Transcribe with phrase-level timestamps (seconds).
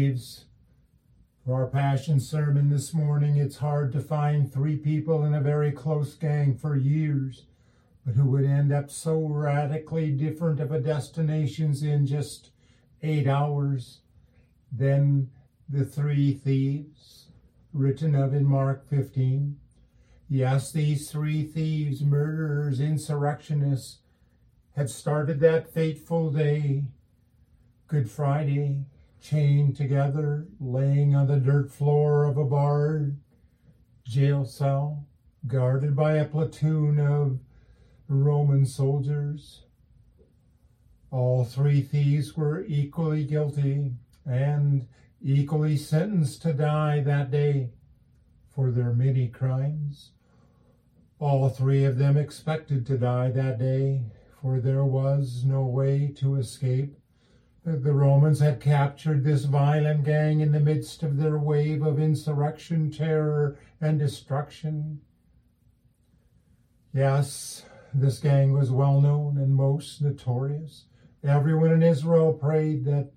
[0.00, 5.72] For our Passion sermon this morning, it's hard to find three people in a very
[5.72, 7.44] close gang for years,
[8.06, 12.50] but who would end up so radically different of a destinations in just
[13.02, 13.98] eight hours
[14.72, 15.28] than
[15.68, 17.26] the three thieves
[17.74, 19.58] written of in Mark 15.
[20.30, 23.98] Yes, these three thieves, murderers, insurrectionists,
[24.76, 26.84] had started that fateful day,
[27.86, 28.86] Good Friday,
[29.20, 33.18] chained together, laying on the dirt floor of a barred
[34.04, 35.06] jail cell,
[35.46, 37.38] guarded by a platoon of
[38.08, 39.62] Roman soldiers.
[41.10, 43.92] All three thieves were equally guilty
[44.24, 44.86] and
[45.22, 47.70] equally sentenced to die that day
[48.54, 50.10] for their many crimes.
[51.18, 54.02] All three of them expected to die that day,
[54.40, 56.99] for there was no way to escape
[57.64, 62.90] the Romans had captured this violent gang in the midst of their wave of insurrection,
[62.90, 65.00] terror, and destruction.
[66.92, 70.84] Yes, this gang was well known and most notorious.
[71.22, 73.10] Everyone in Israel prayed that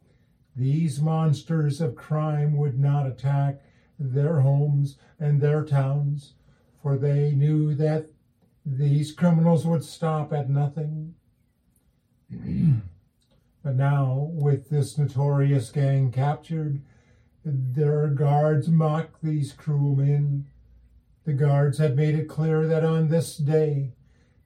[0.55, 3.61] these monsters of crime would not attack
[3.97, 6.33] their homes and their towns,
[6.81, 8.09] for they knew that
[8.65, 11.15] these criminals would stop at nothing.
[13.63, 16.81] But now, with this notorious gang captured,
[17.45, 20.47] their guards mock these cruel men.
[21.23, 23.93] The guards had made it clear that on this day,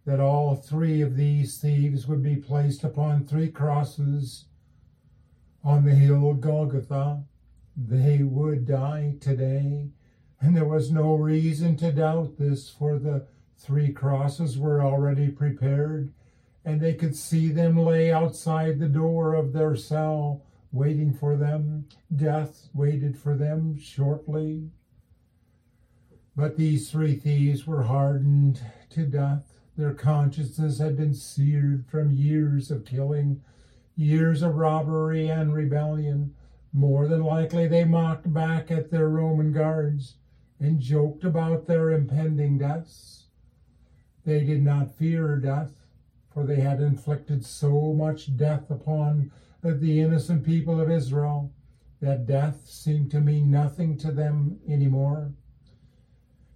[0.05, 4.45] that all three of these thieves would be placed upon three crosses
[5.63, 7.23] on the hill of Golgotha.
[7.75, 9.89] They would die today,
[10.39, 13.25] and there was no reason to doubt this, for the
[13.57, 16.13] three crosses were already prepared
[16.67, 20.43] and they could see them lay outside the door of their cell,
[20.73, 21.87] waiting for them.
[22.13, 24.69] Death waited for them shortly.
[26.35, 28.59] But these three thieves were hardened
[28.89, 29.53] to death.
[29.77, 33.41] Their consciences had been seared from years of killing,
[33.95, 36.35] years of robbery and rebellion.
[36.73, 40.15] More than likely, they mocked back at their Roman guards
[40.59, 43.27] and joked about their impending deaths.
[44.25, 45.71] They did not fear death
[46.37, 49.31] for they had inflicted so much death upon
[49.63, 51.51] the innocent people of Israel
[51.99, 55.31] that death seemed to mean nothing to them anymore.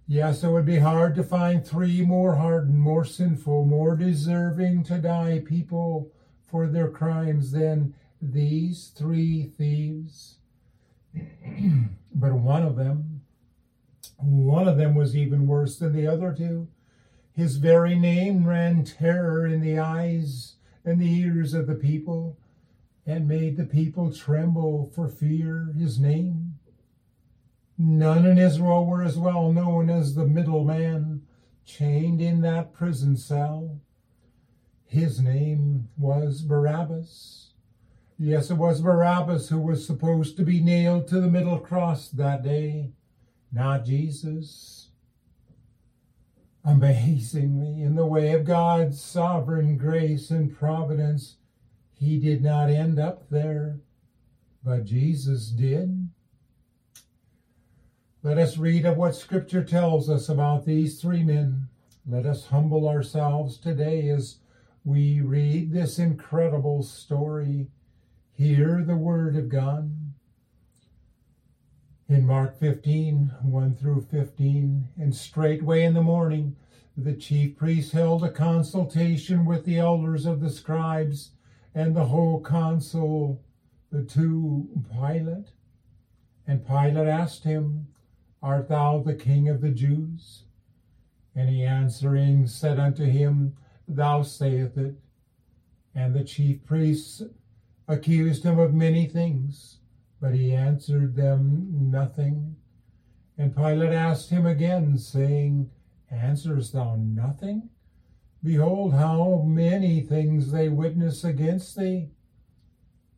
[0.06, 4.98] Yes, it would be hard to find three more hardened, more sinful, more deserving to
[4.98, 6.12] die people
[6.48, 10.36] for their crimes than these three thieves.
[12.14, 13.22] but one of them,
[14.18, 16.68] one of them was even worse than the other two.
[17.34, 22.36] His very name ran terror in the eyes and the ears of the people
[23.06, 26.58] and made the people tremble for fear his name.
[27.78, 31.22] None in Israel were as well known as the middleman
[31.64, 33.80] chained in that prison cell.
[34.84, 37.52] His name was Barabbas.
[38.18, 42.44] Yes, it was Barabbas who was supposed to be nailed to the middle cross that
[42.44, 42.92] day,
[43.50, 44.81] not Jesus.
[46.64, 51.36] Amazingly, in the way of God's sovereign grace and providence,
[51.92, 53.80] he did not end up there,
[54.64, 56.08] but Jesus did.
[58.22, 61.68] Let us read of what Scripture tells us about these three men.
[62.06, 64.36] Let us humble ourselves today as
[64.84, 67.68] we read this incredible story.
[68.32, 70.01] Hear the word of God.
[72.12, 76.56] In Mark 15, 1 through 15, and straightway in the morning,
[76.94, 81.30] the chief priests held a consultation with the elders of the scribes
[81.74, 83.42] and the whole council
[84.08, 85.52] to Pilate.
[86.46, 87.86] And Pilate asked him,
[88.42, 90.42] Art thou the king of the Jews?
[91.34, 93.56] And he answering said unto him,
[93.88, 94.96] Thou sayest it.
[95.94, 97.22] And the chief priests
[97.88, 99.78] accused him of many things.
[100.22, 102.54] But he answered them nothing.
[103.36, 105.68] And Pilate asked him again, saying,
[106.12, 107.70] Answerest thou nothing?
[108.40, 112.10] Behold, how many things they witness against thee.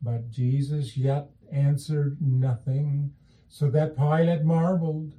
[0.01, 3.13] But Jesus yet answered nothing,
[3.49, 5.13] so that Pilate marveled.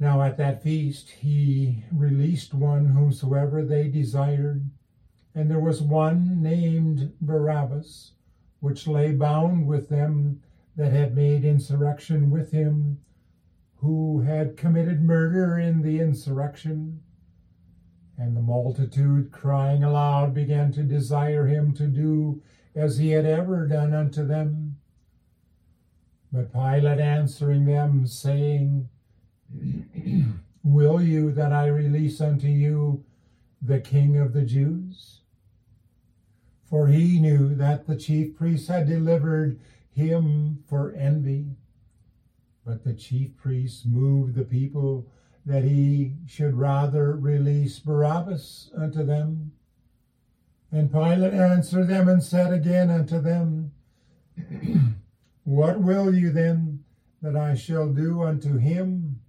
[0.00, 4.68] Now at that feast he released one whomsoever they desired,
[5.32, 8.14] and there was one named Barabbas
[8.60, 10.40] which lay bound with them
[10.76, 12.98] that had made insurrection with him,
[13.76, 17.00] who had committed murder in the insurrection.
[18.16, 22.42] And the multitude, crying aloud, began to desire him to do
[22.74, 24.76] as he had ever done unto them.
[26.32, 28.88] But Pilate answering them, saying,
[30.64, 33.04] Will you that I release unto you
[33.62, 35.17] the King of the Jews?
[36.68, 39.58] For he knew that the chief priests had delivered
[39.90, 41.56] him for envy.
[42.64, 45.06] But the chief priests moved the people
[45.46, 49.52] that he should rather release Barabbas unto them.
[50.70, 53.72] And Pilate answered them and said again unto them,
[55.44, 56.84] What will you then
[57.22, 59.20] that I shall do unto him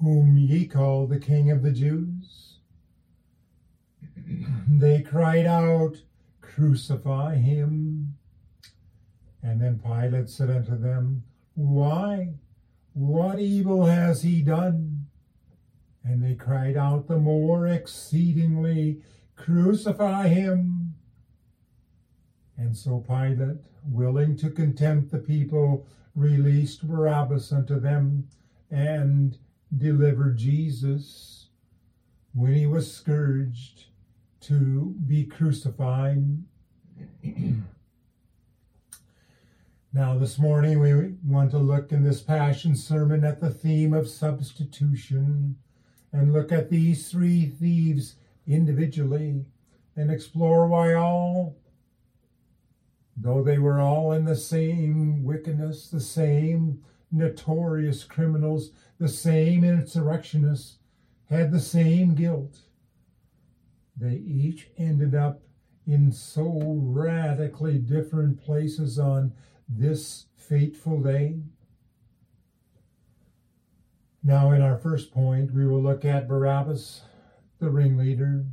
[0.00, 2.17] whom ye call the King of the Jews?
[4.68, 5.96] They cried out,
[6.40, 8.16] Crucify him.
[9.42, 12.34] And then Pilate said unto them, Why?
[12.92, 15.06] What evil has he done?
[16.04, 19.02] And they cried out the more exceedingly,
[19.36, 20.94] Crucify him.
[22.56, 28.26] And so Pilate, willing to content the people, released Barabbas unto them
[28.70, 29.38] and
[29.76, 31.50] delivered Jesus
[32.34, 33.87] when he was scourged
[34.48, 36.42] to be crucified.
[39.92, 44.08] now, this morning we want to look in this Passion Sermon at the theme of
[44.08, 45.56] substitution
[46.12, 48.14] and look at these three thieves
[48.46, 49.44] individually
[49.96, 51.58] and explore why all
[53.20, 56.80] though they were all in the same wickedness, the same
[57.10, 60.78] notorious criminals, the same insurrectionists,
[61.28, 62.60] had the same guilt,
[63.98, 65.42] they each ended up
[65.86, 69.32] in so radically different places on
[69.68, 71.40] this fateful day.
[74.22, 77.02] Now, in our first point, we will look at Barabbas,
[77.58, 78.44] the ringleader.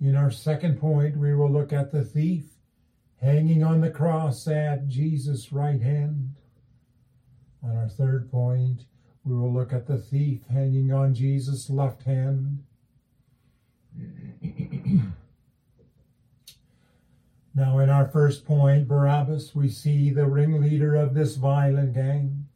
[0.00, 2.44] In our second point, we will look at the thief
[3.20, 6.34] hanging on the cross at Jesus' right hand.
[7.62, 8.84] On our third point,
[9.24, 12.62] we will look at the thief hanging on Jesus' left hand.
[17.54, 22.46] now, in our first point, Barabbas, we see the ringleader of this violent gang.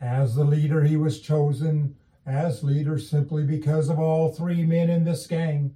[0.00, 5.04] As the leader, he was chosen as leader simply because of all three men in
[5.04, 5.74] this gang.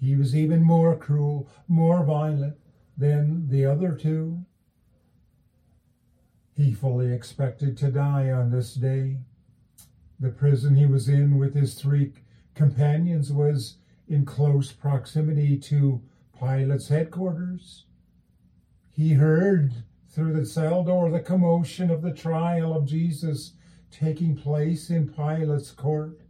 [0.00, 2.56] He was even more cruel, more violent
[2.96, 4.44] than the other two.
[6.56, 9.18] He fully expected to die on this day.
[10.20, 12.12] The prison he was in with his three
[12.54, 13.76] companions was
[14.08, 16.02] in close proximity to
[16.38, 17.84] Pilate's headquarters.
[18.90, 19.72] He heard
[20.08, 23.54] through the cell door the commotion of the trial of Jesus
[23.90, 26.20] taking place in Pilate's court.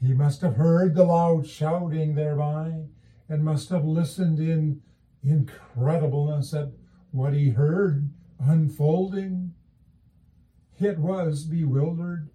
[0.00, 2.86] He must have heard the loud shouting thereby
[3.28, 4.82] and must have listened in
[5.24, 6.72] incredibleness at
[7.10, 8.10] what he heard
[8.40, 9.54] unfolding.
[10.80, 12.30] It was bewildered.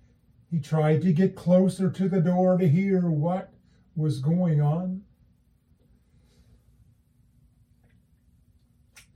[0.50, 3.52] He tried to get closer to the door to hear what
[3.98, 5.02] was going on.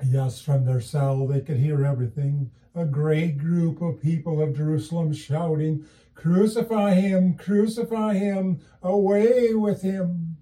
[0.03, 2.49] Yes, from their cell they could hear everything.
[2.73, 5.85] A great group of people of Jerusalem shouting,
[6.15, 10.37] Crucify him, crucify him, away with him.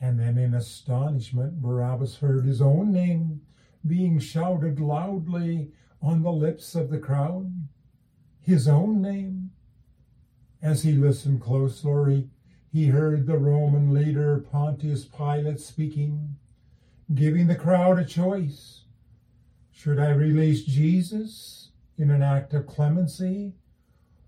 [0.00, 3.42] And then in astonishment, Barabbas heard his own name
[3.86, 7.52] being shouted loudly on the lips of the crowd.
[8.40, 9.50] His own name.
[10.60, 12.28] As he listened closely,
[12.72, 16.36] he heard the Roman leader Pontius Pilate speaking,
[17.14, 18.84] giving the crowd a choice.
[19.70, 23.52] Should I release Jesus in an act of clemency,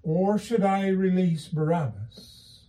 [0.03, 2.65] or should I release Barabbas?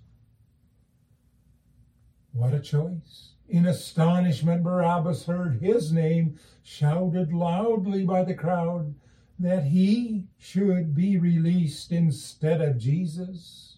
[2.32, 3.32] What a choice.
[3.50, 8.96] In astonishment, Barabbas heard his name shouted loudly by the crowd
[9.38, 13.75] that he should be released instead of Jesus.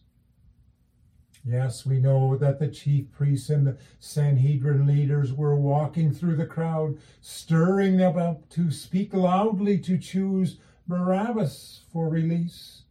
[1.50, 6.46] Yes, we know that the chief priests and the Sanhedrin leaders were walking through the
[6.46, 10.58] crowd, stirring them up to speak loudly to choose
[10.90, 12.82] Barabbas for release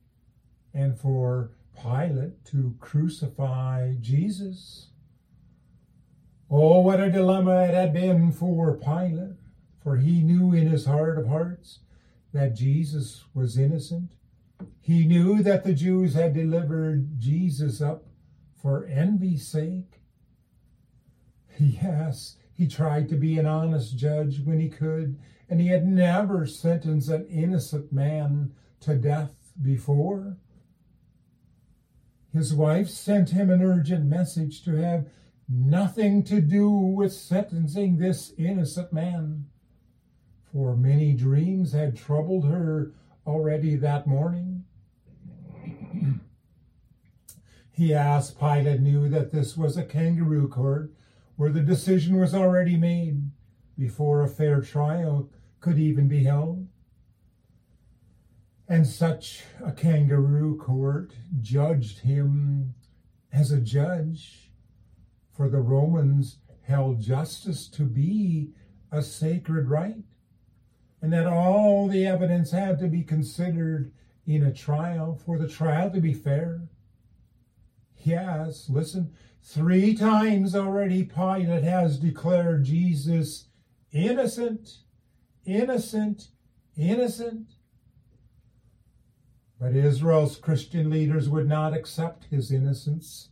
[0.72, 4.86] and for Pilate to crucify Jesus.
[6.50, 9.36] Oh, what a dilemma it had been for Pilate,
[9.82, 11.80] for he knew in his heart of hearts
[12.32, 14.12] that Jesus was innocent.
[14.80, 18.05] He knew that the Jews had delivered Jesus up
[18.66, 20.00] for envy's sake.
[21.56, 26.46] Yes, he tried to be an honest judge when he could, and he had never
[26.46, 30.38] sentenced an innocent man to death before.
[32.32, 35.06] His wife sent him an urgent message to have
[35.48, 39.46] nothing to do with sentencing this innocent man.
[40.52, 42.90] for many dreams had troubled her
[43.28, 44.64] already that morning.
[47.76, 50.90] he asked, Pilate knew that this was a kangaroo court
[51.36, 53.30] where the decision was already made
[53.76, 55.28] before a fair trial
[55.60, 56.66] could even be held.
[58.66, 62.74] And such a kangaroo court judged him
[63.30, 64.50] as a judge,
[65.30, 68.52] for the Romans held justice to be
[68.90, 70.02] a sacred right,
[71.02, 73.92] and that all the evidence had to be considered
[74.26, 76.62] in a trial for the trial to be fair.
[78.02, 79.12] Yes, listen,
[79.42, 83.46] three times already Pilate has declared Jesus
[83.92, 84.78] innocent,
[85.44, 86.28] innocent,
[86.76, 87.52] innocent.
[89.58, 93.30] But Israel's Christian leaders would not accept his innocence.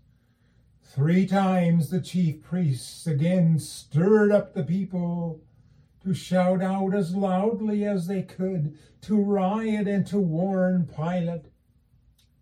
[0.82, 5.42] Three times the chief priests again stirred up the people
[6.02, 11.46] to shout out as loudly as they could, to riot and to warn Pilate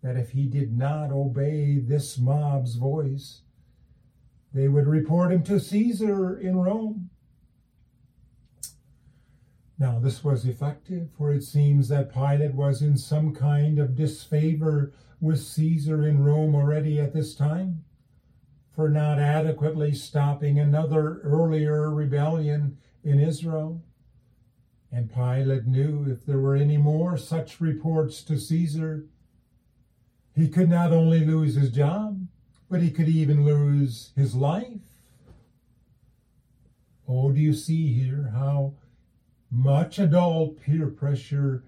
[0.03, 3.41] that if he did not obey this mob's voice,
[4.53, 7.09] they would report him to Caesar in Rome.
[9.79, 14.93] Now, this was effective, for it seems that Pilate was in some kind of disfavor
[15.19, 17.85] with Caesar in Rome already at this time,
[18.75, 23.81] for not adequately stopping another earlier rebellion in Israel.
[24.91, 29.07] And Pilate knew if there were any more such reports to Caesar,
[30.35, 32.27] he could not only lose his job,
[32.69, 34.79] but he could even lose his life.
[37.07, 38.73] Oh, do you see here how
[39.51, 41.63] much adult peer pressure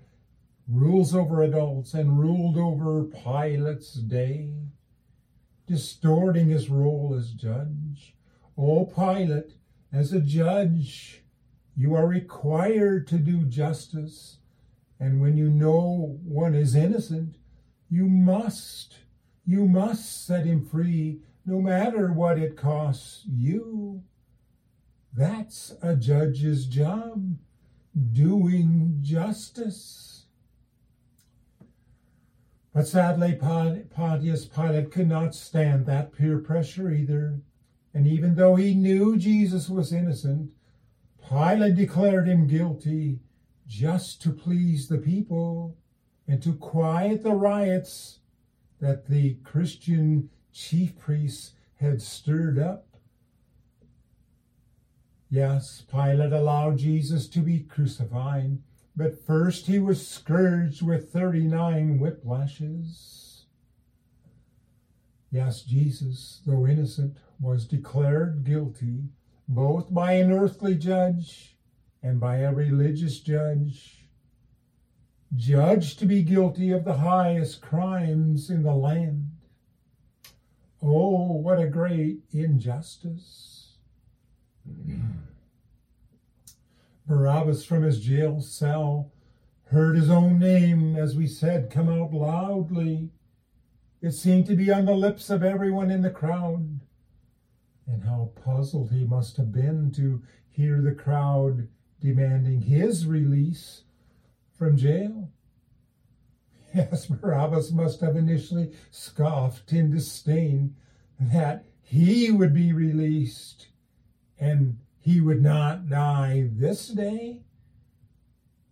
[0.67, 4.53] rules over adults and ruled over Pilate's day,
[5.67, 8.15] distorting his role as judge.
[8.57, 9.53] Oh, Pilate,
[9.91, 11.23] as a judge,
[11.75, 14.37] you are required to do justice.
[14.99, 17.35] And when you know one is innocent,
[17.89, 18.95] you must,
[19.45, 24.03] you must set him free, no matter what it costs you.
[25.13, 27.37] That's a judge's job
[28.11, 30.25] doing justice.
[32.73, 37.39] But sadly, Pontius Pilate could not stand that peer pressure either.
[37.93, 40.51] And even though he knew Jesus was innocent,
[41.29, 43.19] Pilate declared him guilty
[43.65, 45.77] just to please the people
[46.27, 48.19] and to quiet the riots
[48.79, 52.87] that the Christian chief priests had stirred up.
[55.29, 58.59] Yes, Pilate allowed Jesus to be crucified,
[58.95, 63.41] but first he was scourged with 39 whiplashes.
[65.31, 69.09] Yes, Jesus, though innocent, was declared guilty
[69.47, 71.57] both by an earthly judge
[72.01, 73.94] and by a religious judge,
[75.35, 79.29] judged to be guilty of the highest crimes in the land.
[80.81, 83.77] Oh, what a great injustice!
[87.07, 89.11] Barabbas from his jail cell
[89.65, 93.09] heard his own name, as we said, come out loudly.
[94.01, 96.79] It seemed to be on the lips of everyone in the crowd.
[97.87, 101.67] And how puzzled he must have been to hear the crowd
[101.99, 103.83] demanding his release
[104.57, 105.29] from jail.
[106.73, 110.75] Yes, Barabbas must have initially scoffed in disdain
[111.17, 113.67] that he would be released
[114.37, 117.43] and he would not die this day?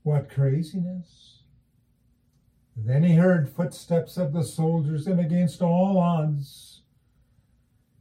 [0.01, 1.43] What craziness!
[2.75, 6.81] Then he heard footsteps of the soldiers, and against all odds,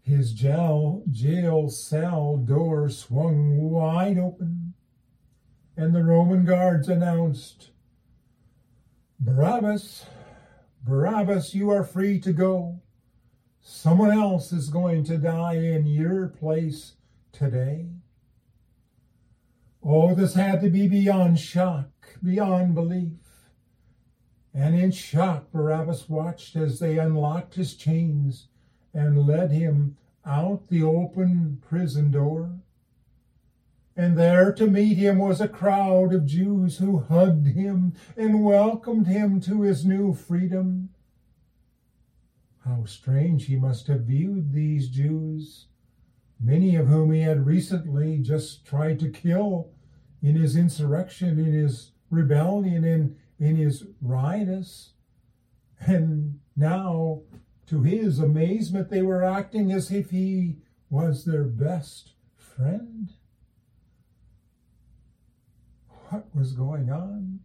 [0.01, 4.62] his jail, jail cell door swung wide open,
[5.77, 7.71] and the Roman guards announced,
[9.19, 10.07] Barabbas,
[10.85, 12.81] Barabbas, you are free to go.
[13.61, 16.95] Someone else is going to die in your place
[17.33, 17.87] today.
[19.83, 21.91] Oh, this had to be beyond shock,
[22.23, 23.19] beyond belief.
[24.55, 28.49] And in shock, Barabbas watched as they unlocked his chains
[28.93, 32.51] and led him out the open prison door.
[33.97, 39.07] And there to meet him was a crowd of Jews who hugged him and welcomed
[39.07, 40.91] him to his new freedom.
[42.65, 45.67] How strange he must have viewed these Jews
[46.43, 49.71] many of whom he had recently just tried to kill
[50.21, 54.93] in his insurrection, in his rebellion, in, in his riotous.
[55.81, 57.23] And now,
[57.67, 60.59] to his amazement, they were acting as if he
[60.91, 63.13] was their best friend.
[66.13, 67.41] What was going on.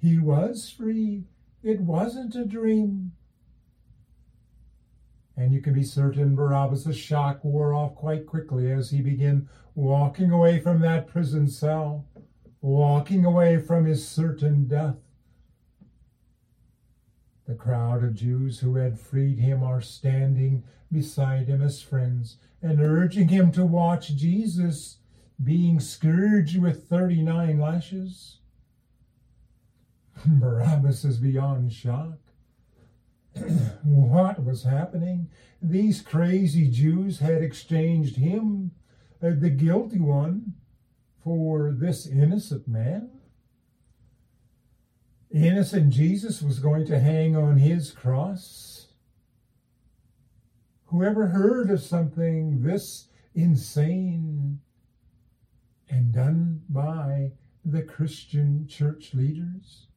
[0.00, 1.24] He was free.
[1.62, 3.12] It wasn't a dream.
[5.36, 10.30] And you can be certain Barabbas' shock wore off quite quickly as he began walking
[10.30, 12.06] away from that prison cell,
[12.60, 14.96] walking away from his certain death.
[17.46, 22.80] The crowd of Jews who had freed him are standing beside him as friends and
[22.80, 24.98] urging him to watch Jesus
[25.42, 28.38] being scourged with 39 lashes.
[30.26, 32.18] Barabbas is beyond shock.
[33.84, 35.30] what was happening?
[35.62, 38.72] These crazy Jews had exchanged him,
[39.22, 40.54] uh, the guilty one,
[41.22, 43.10] for this innocent man.
[45.30, 48.88] Innocent Jesus was going to hang on his cross.
[50.86, 54.58] Whoever heard of something this insane
[55.90, 57.32] and done by
[57.64, 59.88] the Christian church leaders?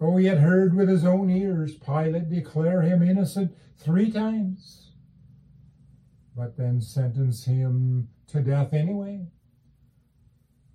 [0.00, 4.92] Oh, he had heard with his own ears Pilate declare him innocent three times,
[6.36, 9.26] but then sentence him to death anyway.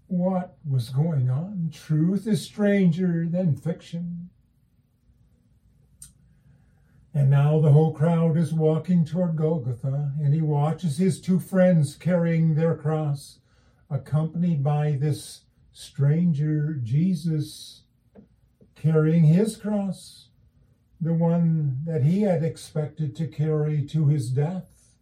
[0.07, 1.69] What was going on?
[1.71, 4.29] Truth is stranger than fiction.
[7.13, 11.95] And now the whole crowd is walking toward Golgotha, and he watches his two friends
[11.95, 13.39] carrying their cross,
[13.91, 15.41] accompanied by this
[15.73, 17.83] stranger Jesus
[18.75, 20.29] carrying his cross,
[20.99, 24.95] the one that he had expected to carry to his death.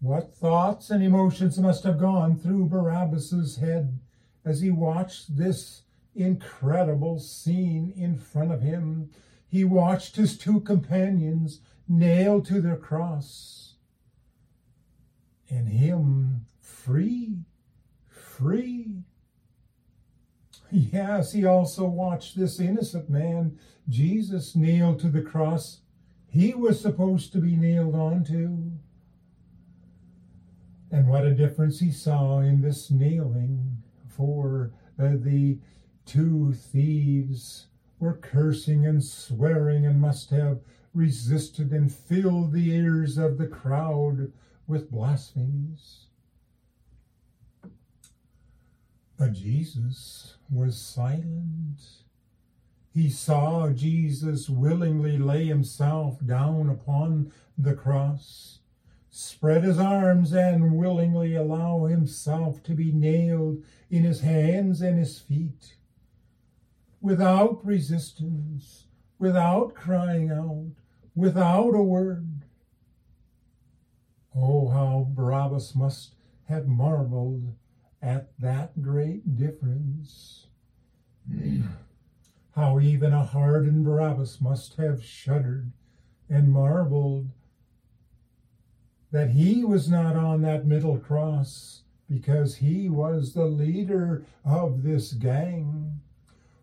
[0.00, 3.98] What thoughts and emotions must have gone through Barabbas's head
[4.44, 5.82] as he watched this
[6.14, 9.10] incredible scene in front of him?
[9.48, 13.74] He watched his two companions nailed to their cross,
[15.48, 16.46] and him
[16.86, 17.38] free,
[18.08, 19.02] free
[20.70, 25.80] Yes, he also watched this innocent man, Jesus, nailed to the cross
[26.28, 28.72] he was supposed to be nailed onto.
[30.90, 35.58] And what a difference he saw in this nailing, for uh, the
[36.04, 37.68] two thieves
[37.98, 40.60] were cursing and swearing and must have
[40.92, 44.30] resisted and filled the ears of the crowd
[44.66, 46.06] with blasphemies.
[49.18, 51.80] But Jesus was silent.
[52.92, 58.58] He saw Jesus willingly lay himself down upon the cross,
[59.10, 65.18] spread his arms, and willingly allow himself to be nailed in his hands and his
[65.18, 65.76] feet.
[67.00, 68.84] Without resistance,
[69.18, 70.72] without crying out,
[71.14, 72.42] without a word.
[74.34, 76.14] Oh, how Barabbas must
[76.48, 77.54] have marveled
[78.02, 80.46] at that great difference.
[82.54, 85.72] How even a hardened Barabbas must have shuddered
[86.28, 87.28] and marveled
[89.12, 95.12] that he was not on that middle cross because he was the leader of this
[95.12, 96.00] gang.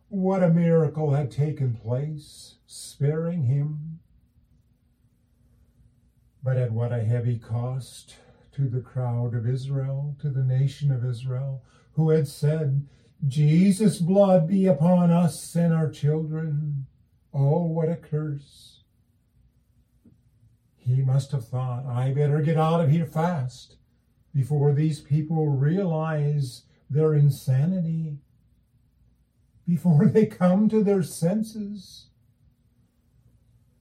[0.10, 4.00] What a miracle had taken place, sparing him.
[6.44, 8.16] But at what a heavy cost
[8.54, 11.64] to the crowd of Israel, to the nation of Israel,
[11.94, 12.88] who had said,
[13.28, 16.86] Jesus' blood be upon us and our children.
[17.34, 18.82] Oh, what a curse.
[20.78, 23.78] He must have thought, I better get out of here fast
[24.34, 28.18] before these people realize their insanity,
[29.66, 32.08] before they come to their senses.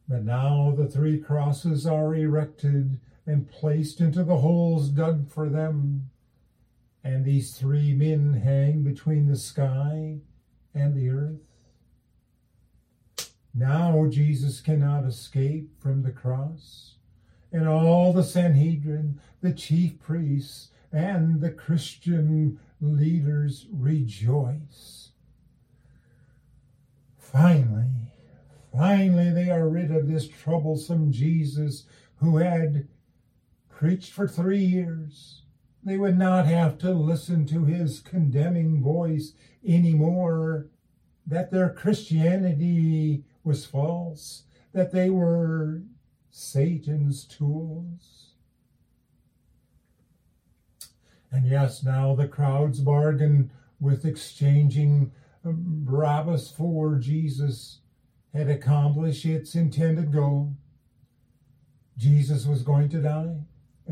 [0.08, 6.10] But now the three crosses are erected and placed into the holes dug for them.
[7.04, 10.18] And these three men hang between the sky
[10.74, 11.40] and the earth.
[13.54, 16.94] Now Jesus cannot escape from the cross,
[17.52, 25.10] and all the Sanhedrin, the chief priests, and the Christian leaders rejoice.
[27.18, 27.90] Finally,
[28.74, 31.84] finally, they are rid of this troublesome Jesus
[32.16, 32.88] who had
[33.72, 35.42] preached for three years.
[35.82, 39.32] They would not have to listen to his condemning voice
[39.66, 40.68] anymore,
[41.26, 45.82] that their Christianity was false, that they were
[46.30, 48.34] Satan's tools.
[51.30, 55.10] And yes, now the crowds bargain with exchanging
[55.44, 57.80] Barabbas for Jesus
[58.32, 60.54] had accomplished its intended goal.
[61.96, 63.38] Jesus was going to die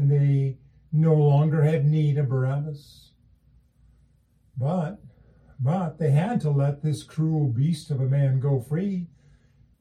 [0.00, 0.56] and they
[0.92, 3.10] no longer had need of Barabbas.
[4.56, 4.98] But,
[5.60, 9.08] but they had to let this cruel beast of a man go free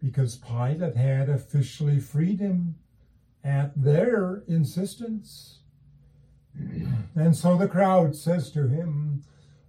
[0.04, 2.76] because Pilate had officially freed him
[3.44, 5.60] at their insistence.
[7.16, 9.24] And so the crowd says to him,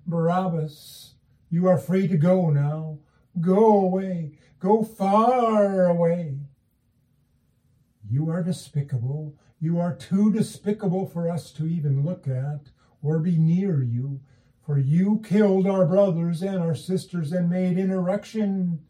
[0.06, 1.14] Barabbas,
[1.50, 2.98] you are free to go now.
[3.40, 4.32] Go away.
[4.60, 6.36] Go far away.
[8.08, 9.34] You are despicable.
[9.60, 12.70] You are too despicable for us to even look at
[13.02, 14.20] or be near you,
[14.64, 18.80] for you killed our brothers and our sisters and made insurrection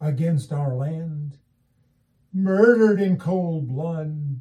[0.00, 1.38] against our land,
[2.32, 4.40] murdered in cold blood.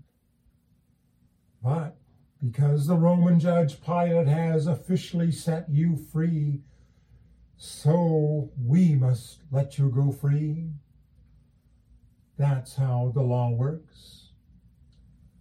[1.62, 1.98] But
[2.42, 6.62] because the Roman judge Pilate has officially set you free,
[7.58, 10.70] so we must let you go free.
[12.38, 14.23] That's how the law works.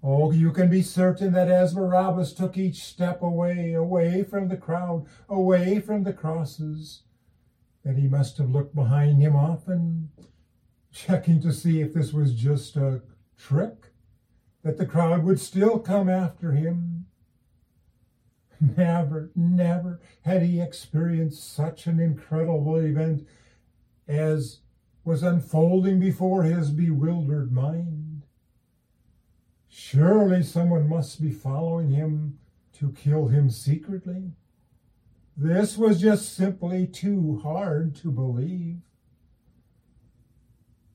[0.02, 4.56] Oh, you can be certain that as Barabbas took each step away, away from the
[4.56, 7.02] crowd, away from the crosses,
[7.84, 10.10] that he must have looked behind him often,
[10.92, 13.02] checking to see if this was just a
[13.38, 13.92] trick,
[14.64, 17.06] that the crowd would still come after him.
[18.60, 23.26] Never, never had he experienced such an incredible event
[24.06, 24.58] as
[25.04, 28.12] was unfolding before his bewildered mind.
[29.74, 32.38] Surely someone must be following him
[32.74, 34.32] to kill him secretly.
[35.35, 38.82] This was just simply too hard to believe.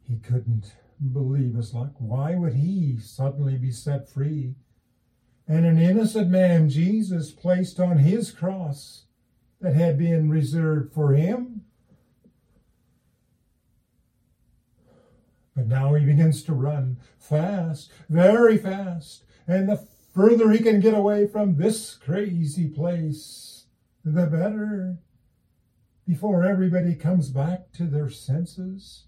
[0.03, 0.73] He couldn't
[1.11, 1.93] believe his luck.
[1.97, 4.53] Why would he suddenly be set free?
[5.47, 9.05] And an innocent man, Jesus, placed on his cross
[9.59, 11.63] that had been reserved for him
[15.57, 19.23] But now he begins to run fast, very fast.
[19.47, 23.65] And the further he can get away from this crazy place,
[24.05, 24.99] the better.
[26.07, 29.05] Before everybody comes back to their senses.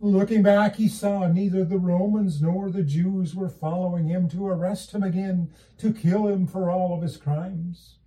[0.00, 4.92] Looking back, he saw neither the Romans nor the Jews were following him to arrest
[4.92, 7.98] him again, to kill him for all of his crimes.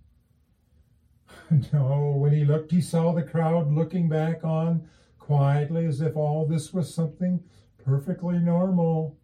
[1.72, 4.88] No, when he looked, he saw the crowd looking back on
[5.24, 7.42] quietly as if all this was something
[7.82, 9.16] perfectly normal.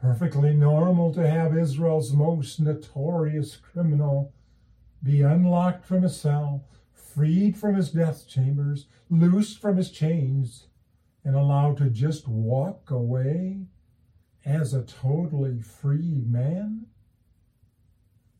[0.00, 4.32] Perfectly normal to have Israel's most notorious criminal
[5.02, 10.68] be unlocked from his cell, freed from his death chambers, loosed from his chains,
[11.22, 13.66] and allowed to just walk away
[14.42, 16.86] as a totally free man?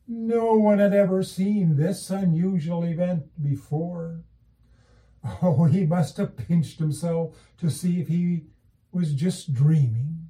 [0.07, 4.23] No one had ever seen this unusual event before.
[5.23, 8.45] Oh, he must have pinched himself to see if he
[8.91, 10.29] was just dreaming.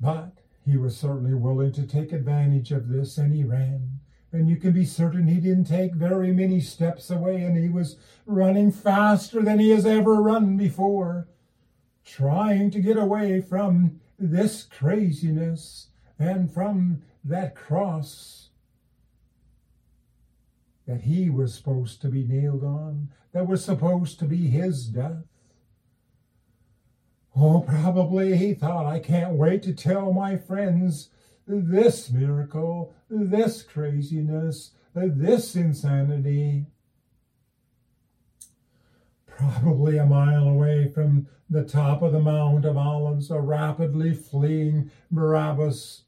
[0.00, 4.00] But he was certainly willing to take advantage of this, and he ran.
[4.32, 7.96] And you can be certain he didn't take very many steps away, and he was
[8.26, 11.28] running faster than he has ever run before,
[12.04, 18.49] trying to get away from this craziness and from that cross
[20.90, 25.22] that he was supposed to be nailed on, that was supposed to be his death.
[27.36, 31.10] Oh, probably he thought, I can't wait to tell my friends
[31.46, 36.66] this miracle, this craziness, this insanity.
[39.26, 44.90] Probably a mile away from the top of the Mount of Olives, a rapidly fleeing
[45.08, 46.02] Barabbas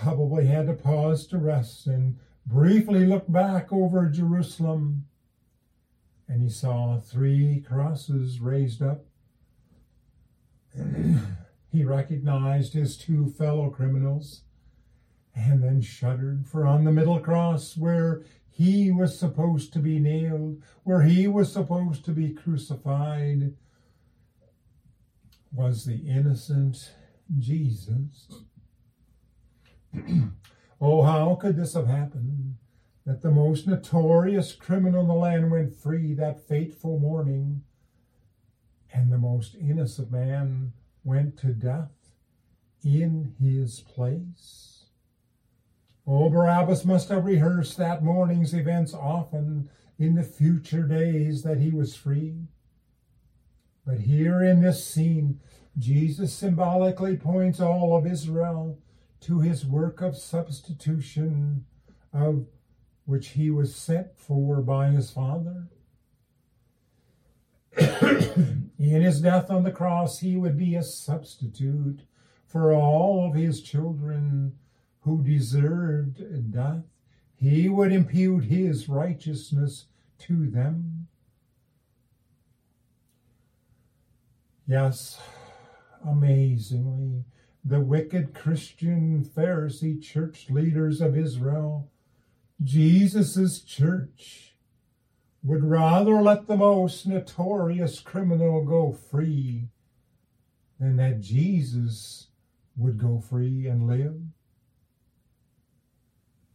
[0.00, 5.06] probably had to pause to rest and briefly looked back over Jerusalem
[6.28, 9.04] and he saw three crosses raised up.
[11.70, 14.42] he recognized his two fellow criminals
[15.34, 20.62] and then shuddered, for on the middle cross where he was supposed to be nailed,
[20.84, 23.52] where he was supposed to be crucified,
[25.52, 26.92] was the innocent
[27.38, 28.28] Jesus.
[30.80, 32.56] Oh, how could this have happened?
[33.06, 37.62] That the most notorious criminal in the land went free that fateful morning,
[38.92, 40.72] and the most innocent man
[41.04, 41.90] went to death
[42.82, 44.86] in his place.
[46.06, 51.70] Oh, Barabbas must have rehearsed that morning's events often in the future days that he
[51.70, 52.48] was free.
[53.86, 55.40] But here in this scene,
[55.78, 58.78] Jesus symbolically points all of Israel
[59.24, 61.64] to his work of substitution,
[62.12, 62.46] of
[63.04, 65.68] which he was sent for by his Father.
[67.78, 72.02] in his death on the cross, he would be a substitute
[72.46, 74.52] for all of his children
[75.00, 76.84] who deserved death,
[77.34, 79.86] he would impute his righteousness
[80.18, 81.08] to them.
[84.66, 85.20] Yes,
[86.06, 87.24] amazingly,
[87.64, 91.90] the wicked Christian Pharisee church leaders of Israel,
[92.62, 94.54] Jesus' church,
[95.42, 99.68] would rather let the most notorious criminal go free
[100.78, 102.28] than that Jesus
[102.76, 104.20] would go free and live.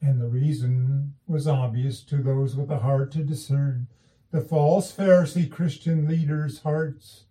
[0.02, 3.88] And the reason was obvious to those with a heart to discern.
[4.32, 7.26] The false Pharisee Christian leaders' hearts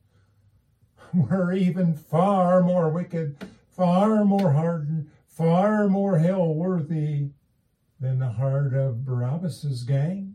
[1.15, 3.37] were even far more wicked,
[3.79, 7.31] far more hardened, far more hell worthy
[8.01, 10.35] than the heart of Barabbas's gang.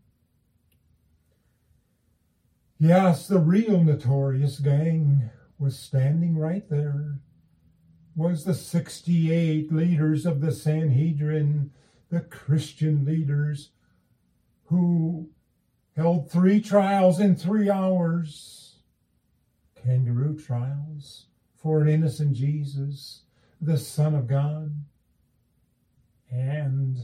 [2.80, 5.30] Yes, the real notorious gang
[5.60, 7.20] was standing right there.
[8.16, 11.72] Was the 68 leaders of the Sanhedrin
[12.10, 13.72] the Christian leaders
[14.66, 15.30] who
[15.98, 18.78] held three trials in three hours
[19.76, 21.26] kangaroo trials
[21.58, 23.23] for an innocent Jesus,
[23.66, 24.84] the Son of God.
[26.32, 26.98] And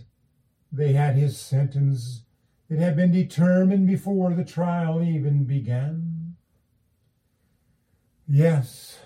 [0.72, 2.24] they had his sentence.
[2.70, 6.36] It had been determined before the trial even began.
[8.28, 9.00] Yes,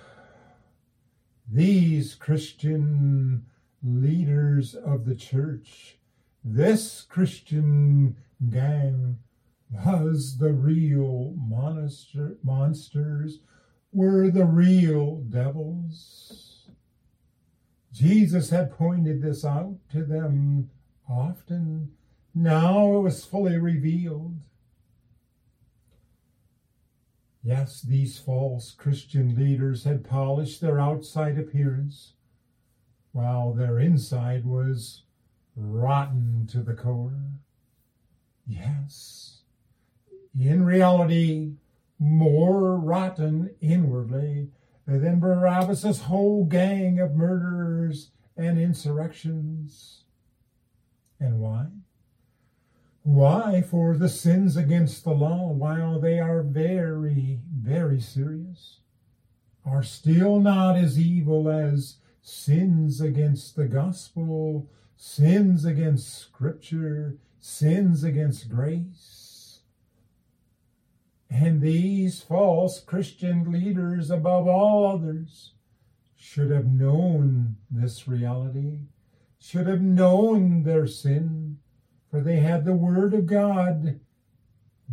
[1.49, 3.45] these Christian
[3.81, 5.97] leaders of the church.
[6.43, 8.17] This Christian
[8.49, 9.19] gang
[9.71, 13.39] was the real monster, monsters,
[13.91, 16.52] were the real devils.
[17.93, 20.71] Jesus had pointed this out to them
[21.07, 21.91] often.
[22.33, 24.39] Now it was fully revealed.
[27.43, 32.13] Yes, these false Christian leaders had polished their outside appearance
[33.11, 35.03] while their inside was
[35.55, 37.33] rotten to the core.
[38.47, 39.41] Yes,
[40.37, 41.51] in reality,
[41.99, 44.49] more rotten inwardly
[44.85, 50.03] than Barabbas' whole gang of murderers and insurrections.
[51.19, 51.67] And why?
[53.03, 53.61] Why?
[53.61, 58.79] For the sins against the law, while they are very, very serious,
[59.65, 68.49] are still not as evil as sins against the gospel, sins against scripture, sins against
[68.49, 69.22] grace.
[71.33, 75.53] And these false Christian leaders, above all others,
[76.15, 78.81] should have known this reality,
[79.39, 81.57] should have known their sin,
[82.09, 83.99] for they had the Word of God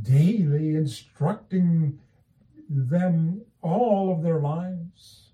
[0.01, 2.01] daily instructing
[2.69, 5.31] them all of their lives.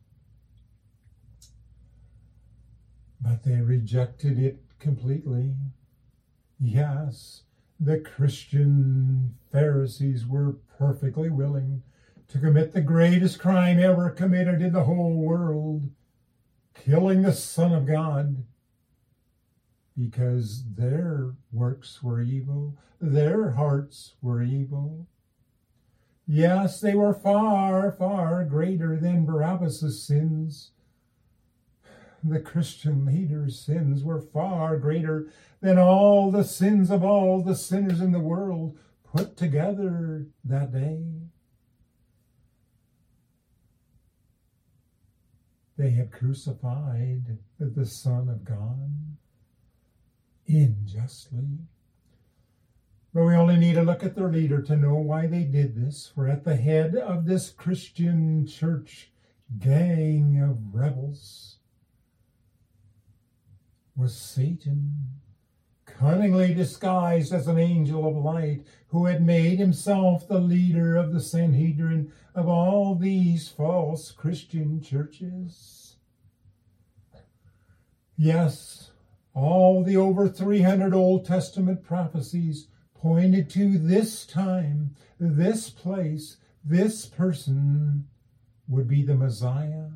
[3.26, 5.52] but they rejected it completely.
[6.60, 7.42] Yes,
[7.78, 11.82] the Christian Pharisees were perfectly willing
[12.28, 15.90] to commit the greatest crime ever committed in the whole world,
[16.74, 18.44] killing the Son of God,
[19.96, 25.06] because their works were evil, their hearts were evil.
[26.26, 30.72] Yes, they were far, far greater than Barabbas' sins
[32.22, 38.00] the Christian leaders' sins were far greater than all the sins of all the sinners
[38.00, 41.04] in the world put together that day.
[45.76, 49.16] They had crucified the Son of God
[50.48, 51.58] unjustly.
[53.12, 56.10] But we only need to look at their leader to know why they did this.
[56.14, 59.10] For at the head of this Christian church
[59.58, 61.55] gang of rebels
[63.96, 65.20] was Satan,
[65.86, 71.20] cunningly disguised as an angel of light, who had made himself the leader of the
[71.20, 75.96] Sanhedrin of all these false Christian churches.
[78.16, 78.90] Yes,
[79.34, 88.08] all the over 300 Old Testament prophecies pointed to this time, this place, this person
[88.68, 89.88] would be the Messiah.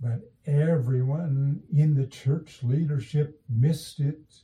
[0.00, 4.42] But everyone in the church leadership missed it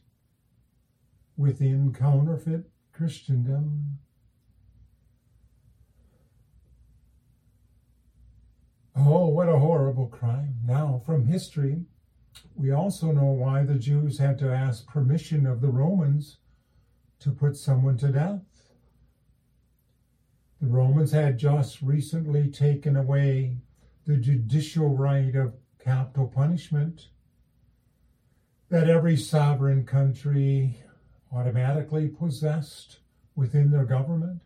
[1.37, 3.99] within counterfeit Christendom.
[8.97, 10.57] Oh, what a horrible crime.
[10.64, 11.85] Now, from history,
[12.57, 16.38] we also know why the Jews had to ask permission of the Romans
[17.21, 18.43] to put someone to death.
[20.61, 23.59] The Romans had just recently taken away
[24.07, 27.09] the judicial right of capital punishment.
[28.71, 30.77] that every sovereign country
[31.33, 32.99] automatically possessed
[33.37, 34.40] within their government.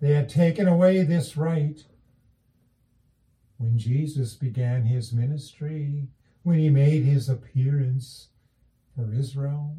[0.00, 1.82] They had taken away this right
[3.56, 6.08] when Jesus began his ministry,
[6.42, 8.28] when he made his appearance
[8.94, 9.76] for Israel.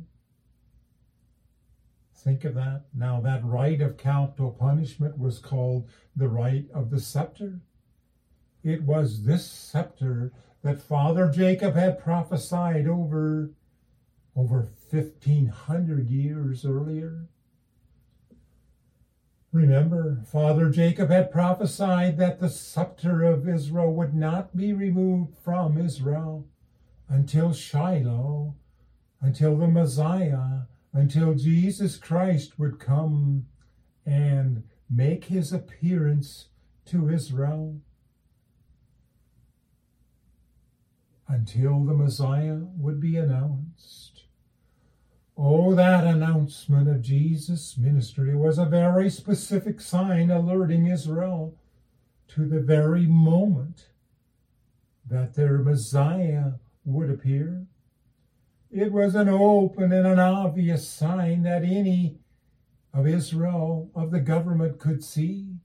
[2.16, 2.86] Think of that.
[2.96, 7.62] Now, that right of capital punishment was called the right of the scepter.
[8.68, 13.52] It was this scepter that Father Jacob had prophesied over
[14.36, 17.30] over 1500 years earlier.
[19.54, 25.78] Remember, Father Jacob had prophesied that the scepter of Israel would not be removed from
[25.78, 26.46] Israel
[27.08, 28.54] until Shiloh,
[29.22, 33.46] until the Messiah, until Jesus Christ would come
[34.06, 36.50] and make his appearance
[36.88, 37.80] to Israel.
[41.28, 44.24] Until the Messiah would be announced.
[45.38, 51.56] Oh, that announcement of Jesus' ministry was a very specific sign alerting Israel
[52.30, 53.90] to the very moment
[55.06, 56.54] that their Messiah
[56.86, 57.68] would appear.
[58.72, 62.20] It was an open and an obvious sign that any
[62.94, 65.58] of Israel, of the government, could see.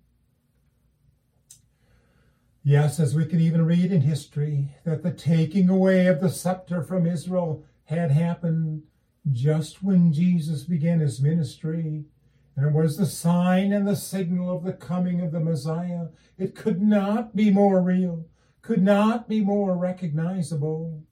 [2.65, 6.81] Yes, as we can even read in history, that the taking away of the scepter
[6.81, 8.85] from Israel had happened
[9.33, 12.05] just when Jesus began his ministry,
[12.55, 16.07] and it was the sign and the signal of the coming of the Messiah.
[16.39, 18.27] It could not be more real,
[18.61, 21.03] could not be more recognizable.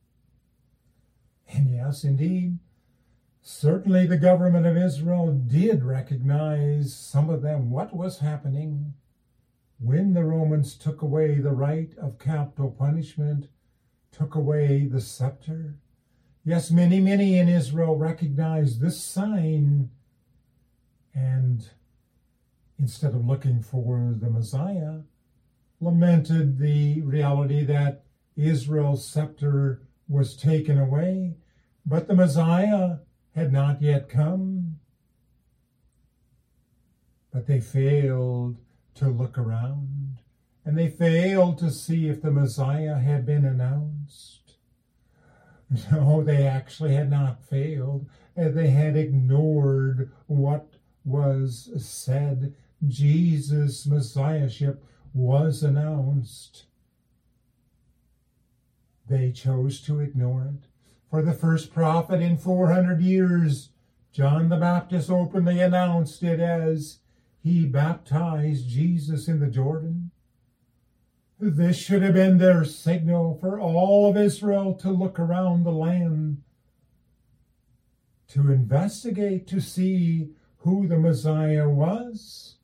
[1.48, 2.58] And yes, indeed,
[3.42, 8.94] certainly the government of Israel did recognize some of them what was happening
[9.80, 13.48] when the Romans took away the right of capital punishment,
[14.12, 15.76] took away the scepter
[16.44, 19.90] Yes, many, many in Israel recognized this sign
[21.14, 21.68] and
[22.78, 25.00] instead of looking for the Messiah,
[25.80, 28.04] lamented the reality that
[28.36, 31.34] Israel's scepter was taken away,
[31.84, 32.96] but the Messiah
[33.34, 34.76] had not yet come.
[37.32, 38.56] But they failed
[39.00, 40.18] to look around,
[40.64, 44.36] and they failed to see if the Messiah had been announced.
[45.92, 48.06] No, they actually had not failed.
[48.36, 50.66] They had ignored what
[51.04, 52.54] was said.
[52.88, 54.84] Jesus' Messiahship
[55.14, 56.64] was announced.
[59.08, 60.66] They chose to ignore it.
[61.08, 63.68] For the first prophet in 400 years,
[64.12, 66.99] John the Baptist openly announced it as
[67.42, 70.10] he baptized Jesus in the Jordan.
[71.38, 76.42] This should have been their signal for all of Israel to look around the land,
[78.28, 82.56] to investigate, to see who the Messiah was.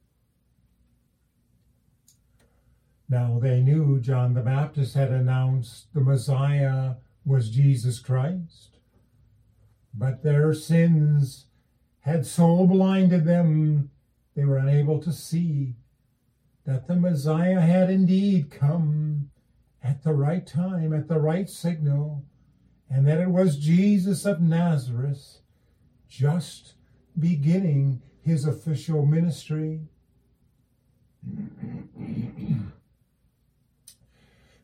[3.09, 8.77] Now they knew John the Baptist had announced the Messiah was Jesus Christ,
[9.95, 11.47] but their sins
[12.01, 13.91] had so blinded them
[14.37, 15.75] they were unable to see
[16.67, 19.31] that the Messiah had indeed come
[19.83, 22.25] at the right time, at the right signal,
[22.91, 25.39] and that it was Jesus of Nazareth
[26.09, 26.75] just
[27.19, 29.81] beginning his official ministry.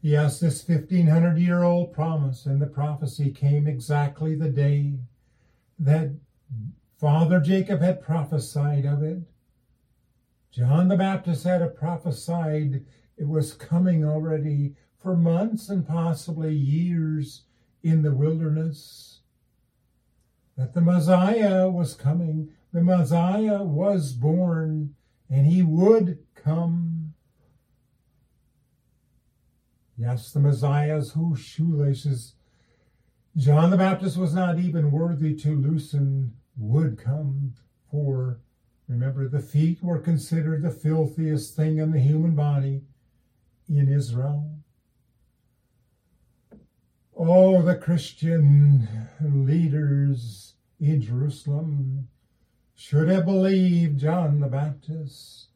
[0.03, 4.99] yes, this 1500 year old promise and the prophecy came exactly the day
[5.79, 6.11] that
[6.99, 9.23] Father Jacob had prophesied of it.
[10.53, 12.85] John the Baptist had prophesied
[13.17, 17.45] it was coming already for months and possibly years
[17.83, 19.21] in the wilderness.
[20.57, 24.95] That the Messiah was coming, the Messiah was born,
[25.31, 27.15] and he would come.
[29.97, 32.35] Yes, the Messiah's whose shoelaces
[33.35, 37.55] John the Baptist was not even worthy to loosen would come
[37.91, 38.41] for
[38.93, 42.83] Remember, the feet were considered the filthiest thing in the human body
[43.67, 44.51] in Israel.
[47.17, 48.87] Oh, the Christian
[49.19, 52.09] leaders in Jerusalem
[52.75, 55.49] should have believed John the Baptist,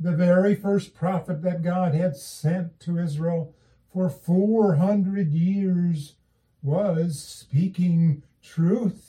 [0.00, 3.54] the very first prophet that God had sent to Israel
[3.92, 6.14] for 400 years,
[6.62, 9.07] was speaking truth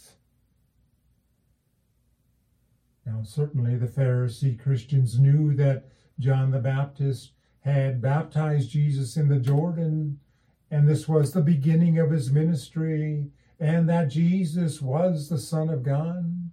[3.12, 5.86] Now, certainly the Pharisee Christians knew that
[6.20, 7.32] John the Baptist
[7.62, 10.20] had baptized Jesus in the Jordan,
[10.70, 15.82] and this was the beginning of his ministry, and that Jesus was the Son of
[15.82, 16.52] God.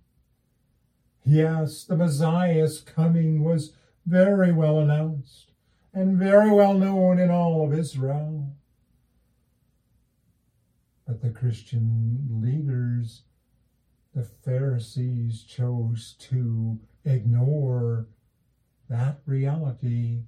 [1.25, 3.75] Yes, the Messiah's coming was
[4.07, 5.53] very well announced
[5.93, 8.51] and very well known in all of Israel.
[11.07, 13.25] But the Christian leaders,
[14.17, 18.07] the Pharisees, chose to ignore
[18.89, 20.23] that reality,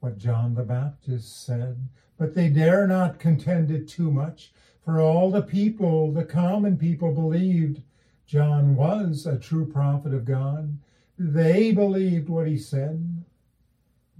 [0.00, 1.88] what John the Baptist said.
[2.18, 4.50] But they dare not contend it too much,
[4.82, 7.82] for all the people, the common people, believed
[8.26, 10.78] John was a true prophet of God.
[11.18, 13.24] They believed what he said.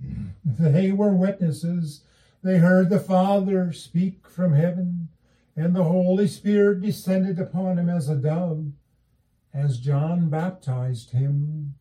[0.04, 0.32] Mm.
[0.44, 2.02] They were witnesses.
[2.42, 5.01] They heard the Father speak from heaven,
[5.56, 8.72] and the Holy Spirit descended upon him as a dove,
[9.52, 11.74] as John baptized him.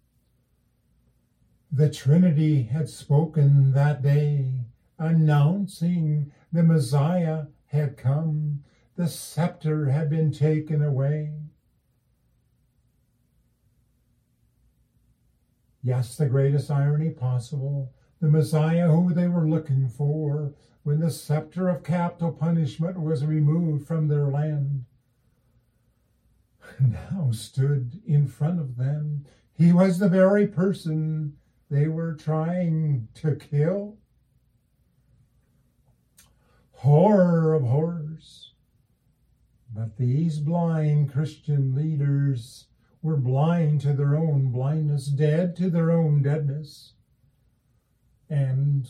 [1.72, 4.52] The Trinity had spoken that day,
[5.00, 8.64] announcing the Messiah had come,
[8.98, 11.32] the scepter had been taken away.
[15.82, 17.94] Yes, the greatest irony possible.
[18.20, 20.54] The Messiah who they were looking for
[20.84, 24.86] when the scepter of capital punishment was removed from their land
[26.80, 29.26] now stood in front of them.
[29.54, 31.38] He was the very person
[31.70, 33.98] they were trying to kill.
[36.74, 38.52] Horror of horrors.
[39.74, 42.66] But these blind Christian leaders
[43.02, 46.94] were blind to their own blindness, dead to their own deadness.
[48.30, 48.90] And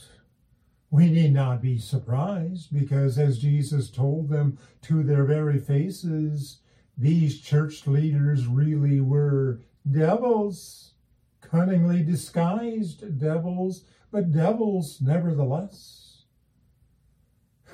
[0.91, 6.57] we need not be surprised because, as Jesus told them to their very faces,
[6.97, 10.91] these church leaders really were devils,
[11.39, 16.07] cunningly disguised devils, but devils nevertheless.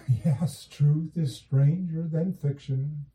[0.24, 3.07] Yes, truth is stranger than fiction.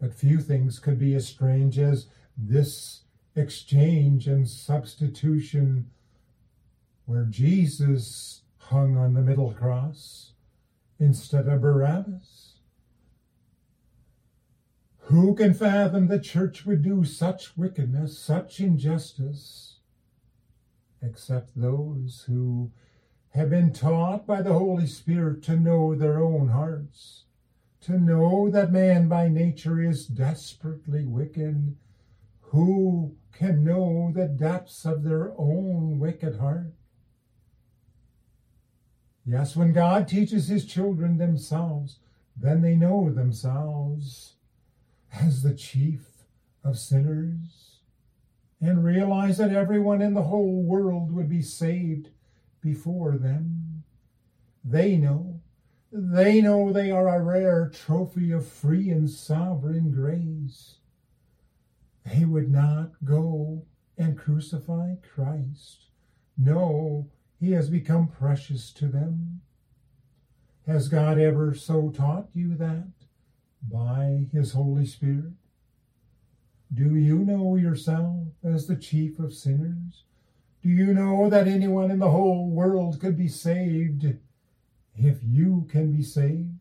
[0.00, 3.00] But few things could be as strange as this
[3.34, 5.90] exchange and substitution
[7.08, 10.32] where Jesus hung on the middle cross
[11.00, 12.54] instead of Barabbas.
[15.06, 19.78] Who can fathom the church would do such wickedness, such injustice,
[21.00, 22.72] except those who
[23.30, 27.24] have been taught by the Holy Spirit to know their own hearts?
[27.80, 31.76] to know that man by nature is desperately wicked.
[32.40, 36.74] Who can know the depths of their own wicked heart?
[39.28, 41.98] Yes, when God teaches his children themselves,
[42.34, 44.36] then they know themselves
[45.12, 46.24] as the chief
[46.64, 47.80] of sinners
[48.58, 52.08] and realize that everyone in the whole world would be saved
[52.62, 53.84] before them.
[54.64, 55.40] They know
[55.92, 60.76] they know they are a rare trophy of free and sovereign grace.
[62.04, 63.66] They would not go
[63.98, 65.84] and crucify Christ.
[66.36, 67.10] No,
[67.40, 69.40] he has become precious to them.
[70.66, 72.88] Has God ever so taught you that?
[73.62, 75.32] By his Holy Spirit?
[76.72, 80.04] Do you know yourself as the chief of sinners?
[80.62, 84.18] Do you know that anyone in the whole world could be saved
[84.98, 86.58] if you can be saved.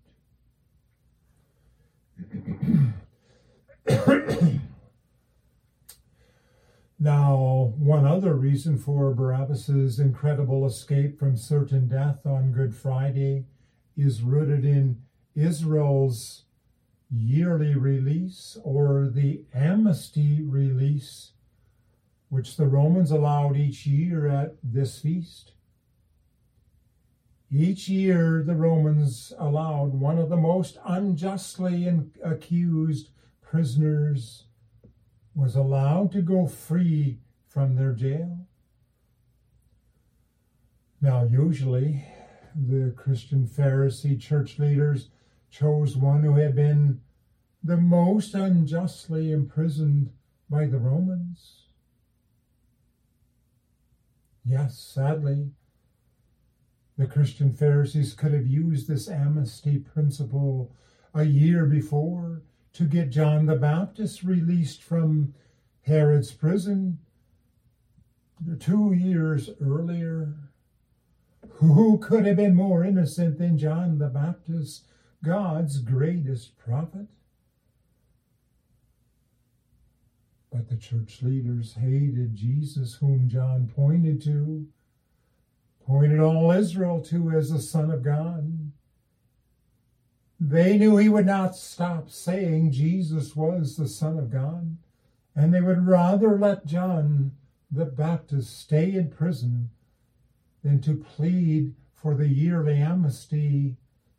[7.00, 13.46] now, one other reason for Barabbas's incredible escape from certain death on Good Friday
[13.96, 15.04] is rooted in
[15.36, 16.46] Israel's
[17.12, 21.34] yearly release or the amnesty release,
[22.30, 25.52] which the Romans allowed each year at this feast.
[27.52, 31.88] Each year, the Romans allowed one of the most unjustly
[32.24, 34.47] accused prisoners
[35.38, 38.40] was allowed to go free from their jail.
[41.00, 42.04] Now, usually,
[42.56, 45.10] the Christian Pharisee church leaders
[45.52, 47.02] chose one who had been
[47.64, 50.10] the most unjustly imprisoned
[50.50, 51.68] by the Romans.
[54.44, 55.52] Yes, sadly,
[56.98, 60.74] the Christian Pharisees could have used this amnesty principle
[61.14, 62.42] a year before
[62.78, 65.34] to get John the Baptist released from
[65.82, 67.00] Herod's prison
[68.60, 70.36] two years earlier.
[71.54, 74.86] Who could have been more innocent than John the Baptist,
[75.24, 77.08] God's greatest prophet?
[80.52, 84.68] But the church leaders hated Jesus, whom John pointed to
[85.84, 88.67] pointed all Israel to as the Son of God.
[90.40, 94.78] They knew he would not stop saying Jesus was the Son of God,
[95.36, 97.32] and they would rather let John
[97.72, 99.72] the Baptist stay in prison
[100.64, 103.78] than to plead for the yearly amnesty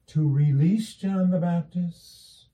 [0.09, 2.47] to release John the Baptist.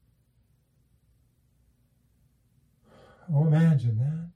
[3.32, 4.30] Oh, imagine that.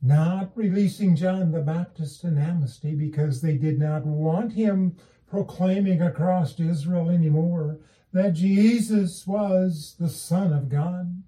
[0.00, 4.96] Not releasing John the Baptist in amnesty because they did not want him
[5.36, 7.78] proclaiming across Israel anymore
[8.10, 11.22] that Jesus was the Son of God.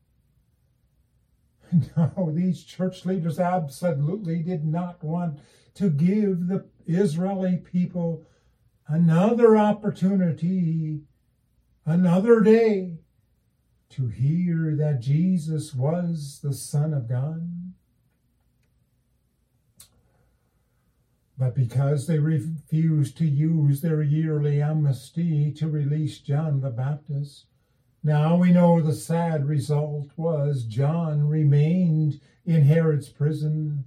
[1.94, 5.40] No, these church leaders absolutely did not want
[5.74, 8.24] to give the Israeli people
[8.86, 11.02] another opportunity,
[11.84, 13.00] another day
[13.90, 17.46] to hear that Jesus was the Son of God.
[21.38, 27.46] But because they refused to use their yearly amnesty to release John the Baptist,
[28.02, 33.84] now we know the sad result was John remained in Herod's prison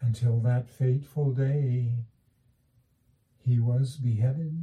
[0.00, 1.92] until that fateful day
[3.44, 4.58] he was beheaded.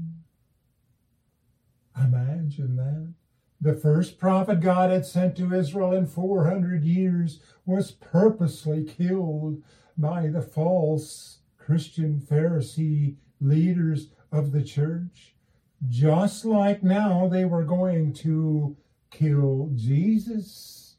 [1.98, 3.14] Imagine that.
[3.62, 9.62] The first prophet God had sent to Israel in 400 years was purposely killed
[10.00, 15.36] by the false Christian Pharisee leaders of the church,
[15.88, 18.78] just like now they were going to
[19.12, 20.96] kill Jesus.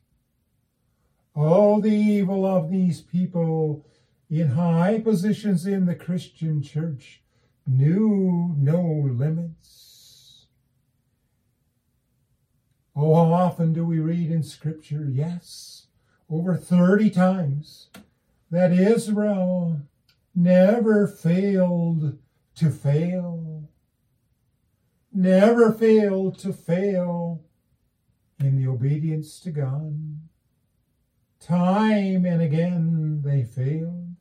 [1.34, 3.86] All the evil of these people
[4.28, 7.22] in high positions in the Christian church
[7.66, 10.46] knew no limits.
[12.94, 15.06] Oh, how often do we read in Scripture?
[15.10, 15.86] Yes,
[16.28, 17.88] over 30 times
[18.50, 19.80] that Israel
[20.34, 22.18] never failed
[22.56, 23.68] to fail,
[25.12, 27.42] never failed to fail
[28.38, 30.18] in the obedience to God.
[31.40, 34.14] Time and again they failed.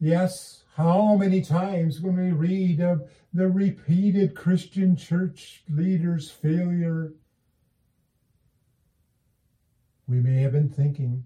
[0.00, 7.12] Yes, how many times when we read of the repeated Christian church leaders' failure,
[10.08, 11.24] we may have been thinking,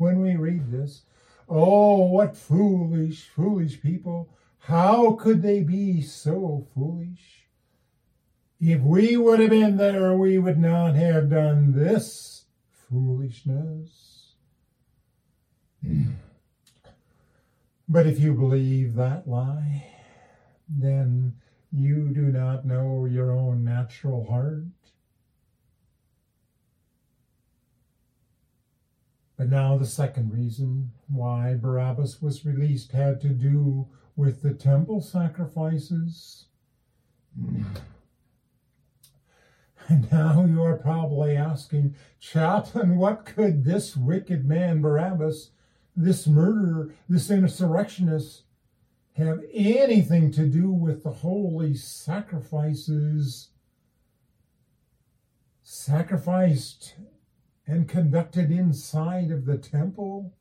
[0.00, 1.02] when we read this.
[1.46, 4.30] Oh, what foolish, foolish people.
[4.60, 7.46] How could they be so foolish?
[8.58, 14.32] If we would have been there, we would not have done this foolishness.
[17.88, 19.86] but if you believe that lie,
[20.66, 21.34] then
[21.72, 24.64] you do not know your own natural heart.
[29.40, 35.00] But now the second reason why Barabbas was released had to do with the temple
[35.00, 36.44] sacrifices.
[39.88, 45.52] And now you are probably asking, Chaplain, what could this wicked man, Barabbas,
[45.96, 48.42] this murderer, this insurrectionist,
[49.14, 53.48] have anything to do with the holy sacrifices
[55.62, 56.92] sacrificed
[57.70, 60.32] and conducted inside of the temple,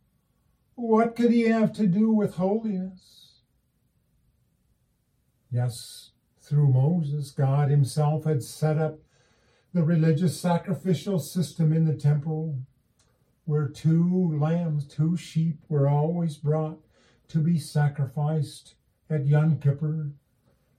[0.74, 3.42] what could he have to do with holiness?
[5.52, 6.10] Yes,
[6.42, 8.98] through Moses, God himself had set up
[9.76, 12.58] the religious sacrificial system in the temple
[13.46, 16.80] where two lambs, two sheep were always brought
[17.28, 18.74] to be sacrificed
[19.08, 20.14] at Yom Kippur.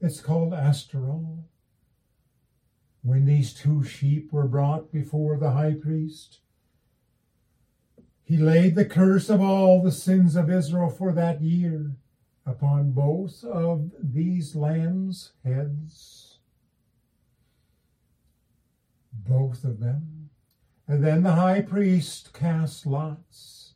[0.00, 1.44] It's called Ashtoreth.
[3.02, 6.40] When these two sheep were brought before the high priest,
[8.22, 11.96] he laid the curse of all the sins of Israel for that year
[12.46, 16.38] upon both of these lambs' heads.
[19.12, 20.30] Both of them.
[20.86, 23.74] And then the high priest cast lots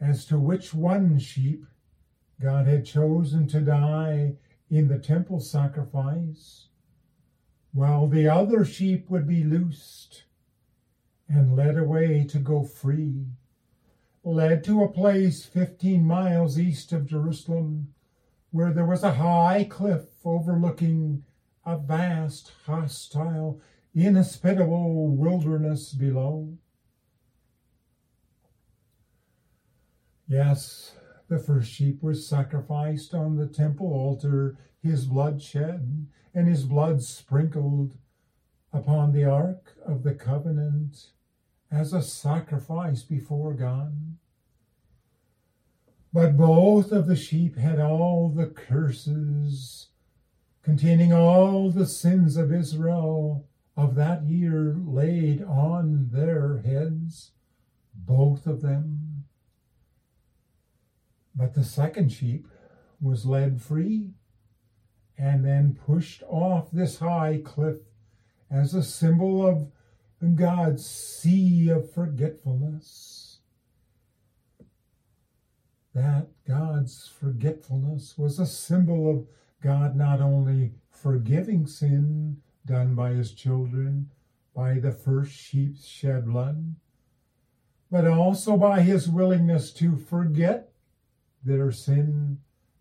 [0.00, 1.64] as to which one sheep
[2.40, 4.36] God had chosen to die
[4.70, 6.68] in the temple sacrifice
[7.72, 10.24] while the other sheep would be loosed
[11.28, 13.26] and led away to go free,
[14.24, 17.94] led to a place 15 miles east of Jerusalem
[18.50, 21.24] where there was a high cliff overlooking
[21.64, 23.60] a vast, hostile,
[23.94, 26.56] inhospitable wilderness below.
[30.26, 30.92] Yes,
[31.28, 37.02] the first sheep was sacrificed on the temple altar, his blood shed, and his blood
[37.02, 37.96] sprinkled
[38.72, 41.08] upon the ark of the covenant
[41.70, 44.16] as a sacrifice before God.
[46.12, 49.88] But both of the sheep had all the curses
[50.62, 57.30] containing all the sins of Israel of that year laid on their heads,
[57.94, 59.24] both of them.
[61.34, 62.48] But the second sheep
[63.00, 64.10] was led free
[65.20, 67.76] and then pushed off this high cliff
[68.50, 69.70] as a symbol of
[70.34, 73.40] God's sea of forgetfulness.
[75.94, 79.26] That God's forgetfulness was a symbol of
[79.62, 84.08] God not only forgiving sin done by his children
[84.54, 86.76] by the first sheep's shed blood,
[87.90, 90.72] but also by his willingness to forget
[91.44, 92.38] their sin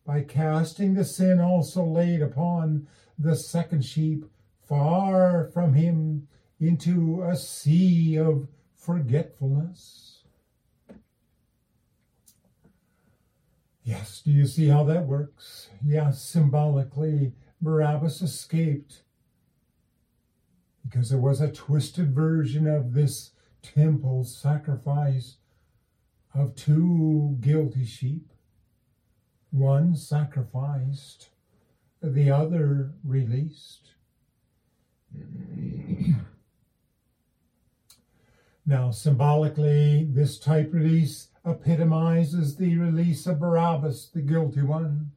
[0.10, 2.88] by casting the sin also laid upon
[3.20, 4.26] the second sheep
[4.68, 6.28] far from him
[6.60, 10.24] into a sea of forgetfulness.
[13.84, 15.70] Yes, do you see how that works?
[15.86, 19.04] Yes, symbolically, Barabbas escaped
[20.84, 25.38] because there was a twisted version of this temple sacrifice
[26.34, 28.29] of two guilty sheep,
[29.52, 31.30] one sacrificed,
[32.02, 33.92] the other released.
[38.66, 45.12] now, symbolically, this type release epitomizes the release of Barabbas, the guilty one,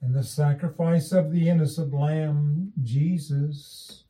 [0.00, 4.04] and the sacrifice of the innocent lamb, Jesus,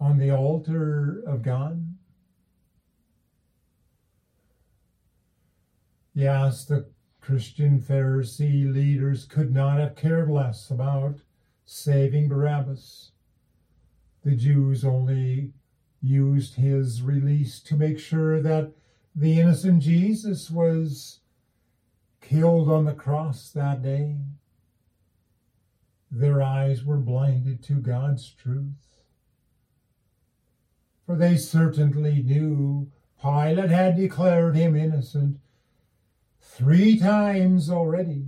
[0.00, 1.94] on the altar of God.
[6.14, 6.86] Yes, the
[7.20, 11.20] Christian Pharisee leaders could not have cared less about
[11.64, 13.12] saving Barabbas.
[14.24, 15.52] The Jews only
[16.02, 18.72] used his release to make sure that
[19.14, 21.20] the innocent Jesus was
[22.20, 24.16] killed on the cross that day.
[26.10, 29.02] Their eyes were blinded to God's truth.
[31.06, 32.90] For they certainly knew
[33.20, 35.38] Pilate had declared him innocent
[36.56, 38.24] three times already.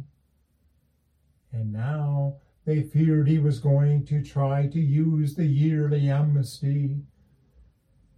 [1.51, 7.03] And now they feared he was going to try to use the yearly amnesty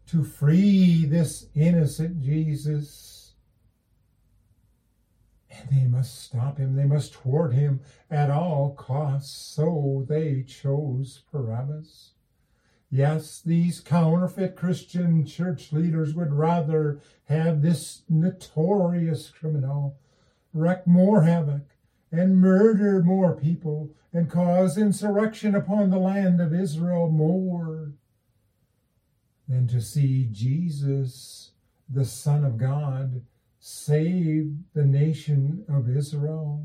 [0.06, 3.32] to free this innocent Jesus.
[5.50, 7.80] And they must stop him, they must thwart him
[8.10, 9.54] at all costs.
[9.54, 12.13] So they chose Barabbas.
[12.94, 19.98] Yes, these counterfeit Christian church leaders would rather have this notorious criminal
[20.52, 21.62] wreak more havoc
[22.12, 27.94] and murder more people and cause insurrection upon the land of Israel more
[29.48, 31.50] than to see Jesus,
[31.88, 33.22] the Son of God,
[33.58, 36.64] save the nation of Israel.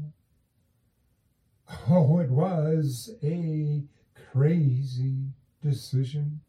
[1.90, 3.82] Oh, it was a
[4.32, 5.30] crazy
[5.62, 6.42] decision.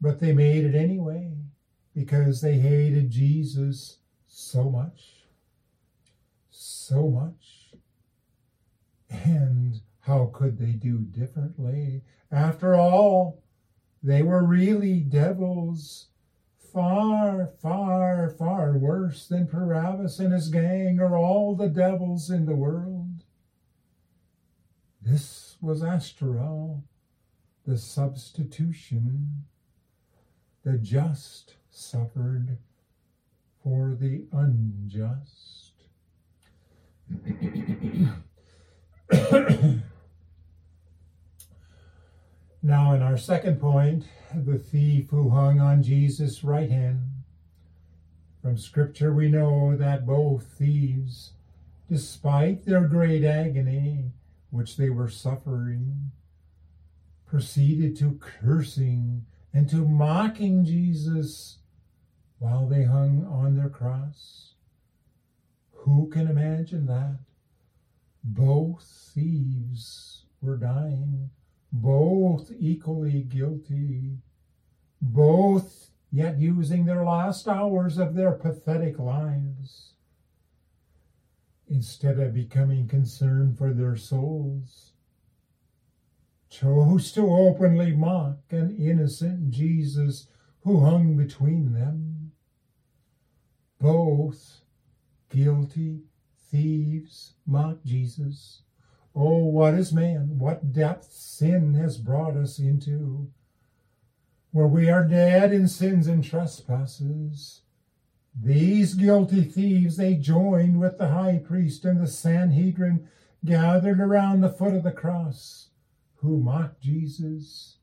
[0.00, 1.32] But they made it anyway
[1.94, 5.24] because they hated Jesus so much.
[6.50, 7.72] So much.
[9.08, 12.02] And how could they do differently?
[12.30, 13.42] After all,
[14.02, 16.08] they were really devils,
[16.72, 22.54] far, far, far worse than Barabbas and his gang or all the devils in the
[22.54, 23.24] world.
[25.00, 26.84] This was after all
[27.66, 29.44] the substitution.
[30.64, 32.58] The just suffered
[33.62, 35.72] for the unjust.
[42.62, 44.04] now, in our second point,
[44.34, 47.00] the thief who hung on Jesus' right hand.
[48.42, 51.32] From Scripture, we know that both thieves,
[51.88, 54.12] despite their great agony
[54.50, 56.12] which they were suffering,
[57.26, 61.58] proceeded to cursing and to mocking Jesus
[62.38, 64.54] while they hung on their cross.
[65.72, 67.18] Who can imagine that?
[68.22, 71.30] Both thieves were dying,
[71.72, 74.18] both equally guilty,
[75.00, 79.92] both yet using their last hours of their pathetic lives.
[81.68, 84.92] Instead of becoming concerned for their souls,
[86.60, 90.28] chose to openly mock an innocent Jesus
[90.60, 92.32] who hung between them.
[93.78, 94.62] Both
[95.28, 96.04] guilty
[96.50, 98.62] thieves mock Jesus.
[99.14, 100.38] Oh, what is man?
[100.38, 103.30] What depth sin has brought us into?
[104.50, 107.62] Where we are dead in sins and trespasses.
[108.38, 113.08] These guilty thieves, they joined with the high priest and the Sanhedrin
[113.44, 115.68] gathered around the foot of the cross
[116.16, 117.78] who mocked Jesus.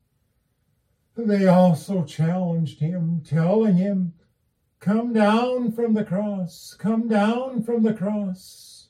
[1.16, 4.14] They also challenged him, telling him,
[4.80, 8.88] Come down from the cross, come down from the cross,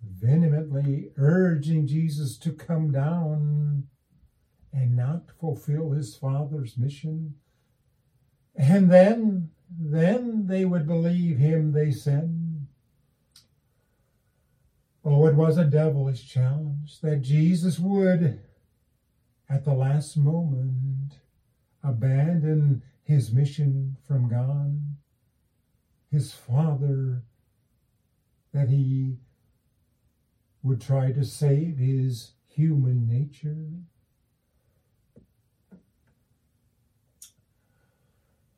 [0.00, 3.88] vehemently urging Jesus to come down
[4.72, 7.34] and not fulfill his Father's mission.
[8.54, 12.43] And then, then they would believe him they sent.
[15.06, 18.40] Oh, it was a devilish challenge that Jesus would,
[19.50, 21.12] at the last moment,
[21.82, 24.80] abandon his mission from God,
[26.10, 27.22] his Father,
[28.54, 29.18] that he
[30.62, 33.68] would try to save his human nature.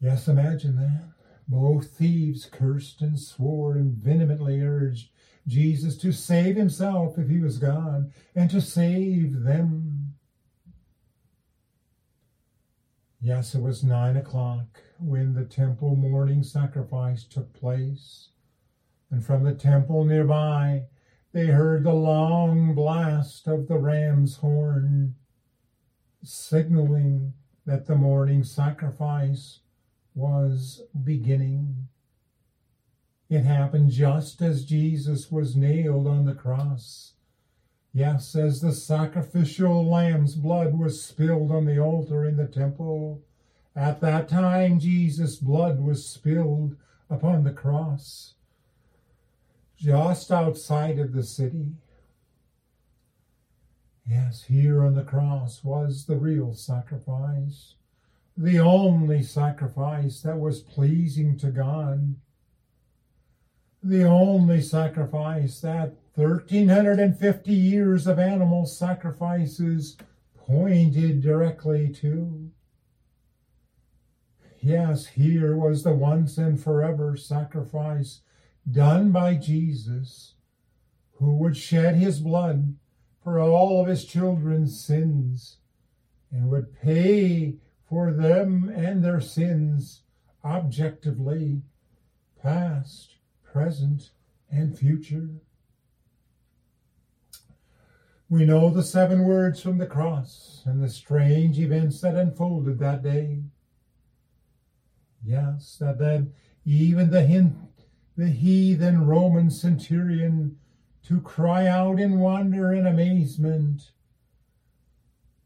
[0.00, 1.08] Yes, imagine that.
[1.48, 5.10] Both thieves cursed and swore and vehemently urged
[5.46, 10.14] Jesus to save himself if he was God and to save them.
[13.20, 18.28] Yes, it was nine o'clock when the temple morning sacrifice took place.
[19.10, 20.84] And from the temple nearby,
[21.32, 25.14] they heard the long blast of the ram's horn,
[26.22, 27.34] signaling
[27.66, 29.60] that the morning sacrifice
[30.14, 31.88] was beginning.
[33.28, 37.14] It happened just as Jesus was nailed on the cross.
[37.92, 43.22] Yes, as the sacrificial lamb's blood was spilled on the altar in the temple.
[43.74, 46.76] At that time, Jesus' blood was spilled
[47.10, 48.34] upon the cross,
[49.76, 51.72] just outside of the city.
[54.08, 57.74] Yes, here on the cross was the real sacrifice,
[58.36, 62.14] the only sacrifice that was pleasing to God
[63.88, 69.96] the only sacrifice that 1350 years of animal sacrifices
[70.34, 72.50] pointed directly to.
[74.60, 78.20] Yes, here was the once and forever sacrifice
[78.70, 80.34] done by Jesus,
[81.18, 82.74] who would shed his blood
[83.22, 85.58] for all of his children's sins
[86.32, 87.56] and would pay
[87.88, 90.02] for them and their sins
[90.44, 91.62] objectively,
[92.42, 93.15] past,
[93.56, 94.10] present,
[94.50, 95.30] and future.
[98.28, 103.02] We know the seven words from the cross and the strange events that unfolded that
[103.02, 103.44] day.
[105.24, 106.34] Yes, that then
[106.66, 107.50] even the
[108.14, 110.58] the heathen Roman centurion
[111.04, 113.90] to cry out in wonder and amazement,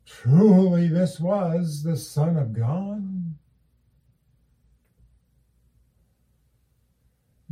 [0.04, 3.19] Truly this was the Son of God.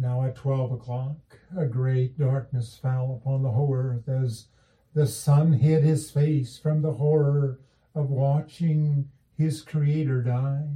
[0.00, 4.46] Now at twelve o'clock, a great darkness fell upon the whole earth as
[4.94, 7.58] the sun hid his face from the horror
[7.96, 10.68] of watching his Creator die.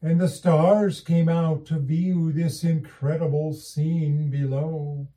[0.00, 5.08] And the stars came out to view this incredible scene below.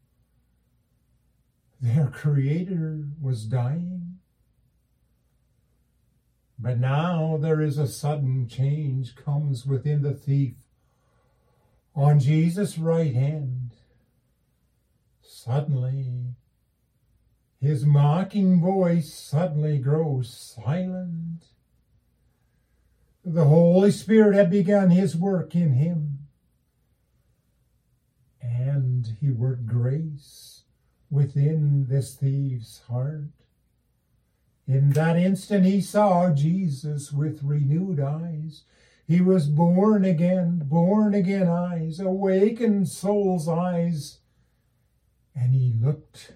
[1.80, 4.18] Their Creator was dying.
[6.58, 10.56] But now there is a sudden change comes within the thief
[11.96, 13.72] on Jesus' right hand.
[15.22, 16.36] Suddenly,
[17.62, 21.46] his mocking voice suddenly grows silent.
[23.24, 26.28] The Holy Spirit had begun his work in him,
[28.42, 30.64] and he worked grace
[31.10, 33.32] within this thief's heart.
[34.68, 38.64] In that instant, he saw Jesus with renewed eyes
[39.08, 44.20] he was born again, born again eyes, awakened soul's eyes.
[45.36, 46.34] And he looked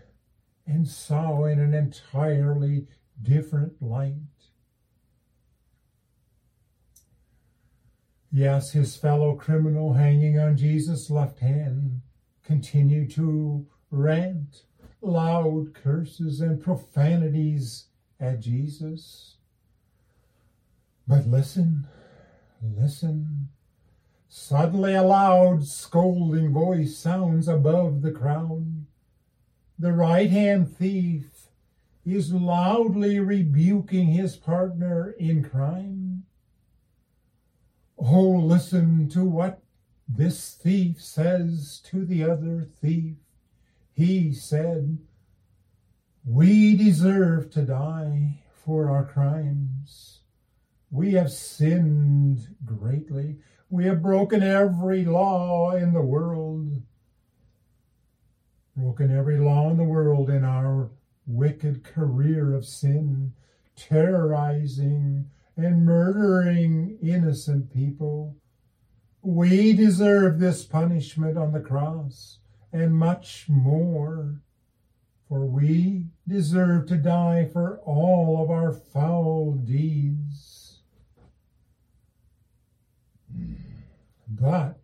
[0.68, 2.86] and saw in an entirely
[3.22, 4.14] different light.
[8.32, 12.02] Yes, his fellow criminal hanging on Jesus' left hand
[12.44, 14.64] continued to rant
[15.02, 17.86] loud curses and profanities
[18.20, 19.38] at Jesus.
[21.08, 21.88] But listen,
[22.62, 23.49] Listen.
[24.28, 28.86] Suddenly a loud, scolding voice sounds above the crowd.
[29.78, 31.49] The right hand thief
[32.05, 36.26] is loudly rebuking his partner in crime.
[37.97, 39.62] Oh, listen to what
[40.07, 43.16] this thief says to the other thief.
[43.93, 44.99] He said,
[46.26, 50.19] We deserve to die for our crimes.
[50.92, 53.38] We have sinned greatly.
[53.70, 56.82] We have broken every law in the world.
[58.76, 60.90] Broken every law in the world in our
[61.28, 63.34] wicked career of sin,
[63.76, 68.36] terrorizing and murdering innocent people.
[69.22, 72.40] We deserve this punishment on the cross
[72.72, 74.42] and much more,
[75.28, 80.59] for we deserve to die for all of our foul deeds.
[84.28, 84.80] But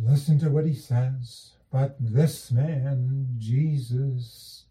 [0.00, 1.52] listen to what he says.
[1.70, 4.64] But this man, Jesus,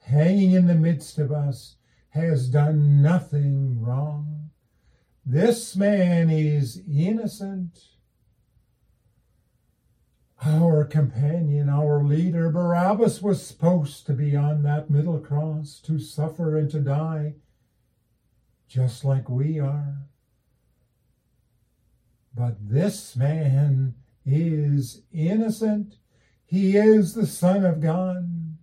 [0.00, 1.76] hanging in the midst of us,
[2.10, 4.50] has done nothing wrong.
[5.24, 7.78] This man is innocent.
[10.44, 16.56] Our companion, our leader, Barabbas, was supposed to be on that middle cross to suffer
[16.56, 17.34] and to die,
[18.68, 20.06] just like we are.
[22.36, 23.94] But this man
[24.26, 25.96] is innocent.
[26.44, 28.56] He is the Son of God.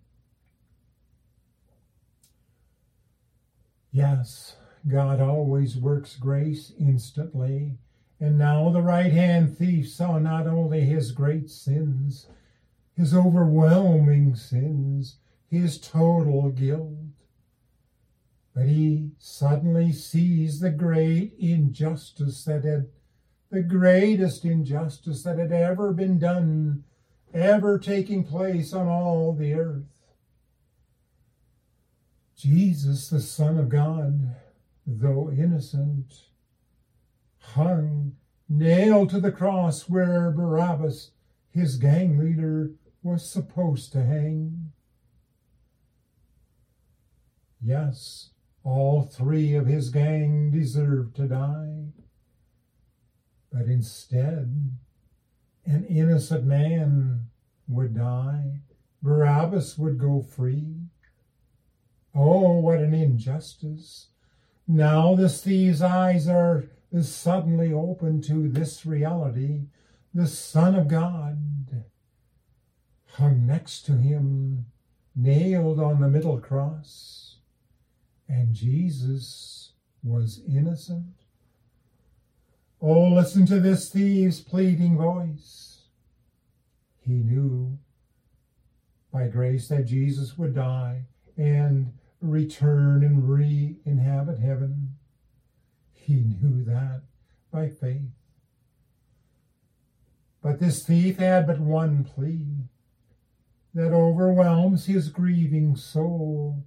[3.92, 4.58] Yes,
[4.88, 7.78] God always works grace instantly.
[8.20, 12.28] And now the right hand thief saw not only his great sins,
[12.96, 15.18] his overwhelming sins,
[15.50, 16.94] his total guilt,
[18.54, 22.88] but he suddenly sees the great injustice that had,
[23.54, 26.84] the greatest injustice that had ever been done,
[27.36, 29.84] ever taking place on all the earth.
[32.36, 34.36] Jesus, the Son of God,
[34.88, 36.24] though innocent,
[37.38, 38.16] hung
[38.50, 41.12] nailed to the cross where Barabbas,
[41.52, 42.72] his gang leader,
[43.04, 44.72] was supposed to hang.
[47.62, 48.32] Yes,
[48.64, 52.03] all three of his gang deserved to die.
[53.54, 54.72] But instead,
[55.66, 57.28] an innocent man
[57.68, 58.62] would die.
[59.04, 60.88] Barabbas would go free.
[62.16, 64.08] Oh, what an injustice.
[64.68, 66.66] Now the thief's eyes are
[67.02, 69.68] suddenly open to this reality.
[70.14, 71.84] The Son of God
[73.14, 74.66] hung next to him,
[75.16, 77.38] nailed on the middle cross,
[78.28, 79.74] and Jesus
[80.04, 81.23] was innocent.
[82.86, 85.84] Oh, listen to this thief's pleading voice.
[87.00, 87.80] He knew
[89.10, 91.06] by grace that Jesus would die
[91.38, 94.96] and return and re inhabit heaven.
[95.94, 97.04] He knew that
[97.54, 98.12] by faith.
[100.42, 102.66] But this thief had but one plea
[103.74, 106.66] that overwhelms his grieving soul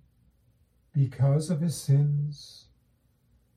[0.95, 2.66] because of his sins,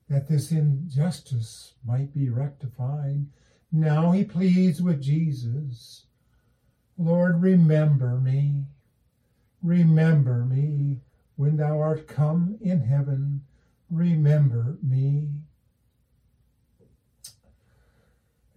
[0.10, 3.28] that this injustice might be rectified.
[3.72, 6.05] Now he pleads with Jesus
[6.97, 8.66] Lord, remember me.
[9.64, 10.99] Remember me
[11.38, 13.45] when thou art come in heaven,
[13.89, 15.30] remember me.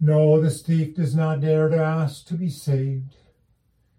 [0.01, 3.15] No, the thief does not dare to ask to be saved.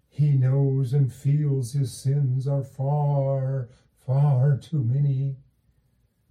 [0.07, 3.69] He knows and feels his sins are far,
[4.05, 5.37] far too many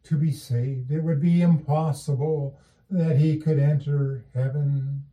[0.05, 0.91] to be saved.
[0.91, 2.59] It would be impossible
[2.91, 5.05] that he could enter heaven.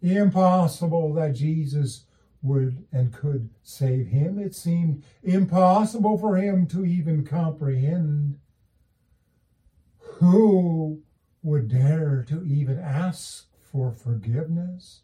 [0.00, 2.04] Impossible that Jesus
[2.40, 4.38] would and could save him.
[4.38, 8.38] It seemed impossible for him to even comprehend.
[9.98, 11.02] Who
[11.42, 15.02] would dare to even ask for forgiveness?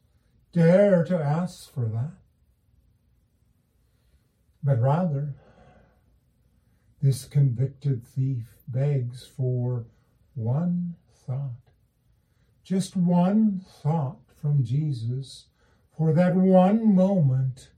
[0.53, 2.13] Dare to ask for that?
[4.63, 5.35] But rather,
[7.05, 9.85] this convicted thief begs for
[10.35, 10.95] one
[11.27, 11.71] thought,
[12.63, 15.49] just one thought from Jesus
[15.95, 17.69] for that one moment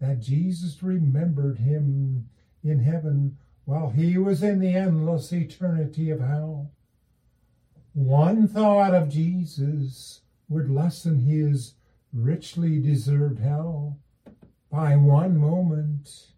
[0.00, 2.28] that Jesus remembered him
[2.62, 6.70] in heaven while he was in the endless eternity of hell.
[7.94, 11.74] One thought of Jesus would lessen his
[12.12, 13.98] richly deserved hell
[14.70, 16.28] by one moment.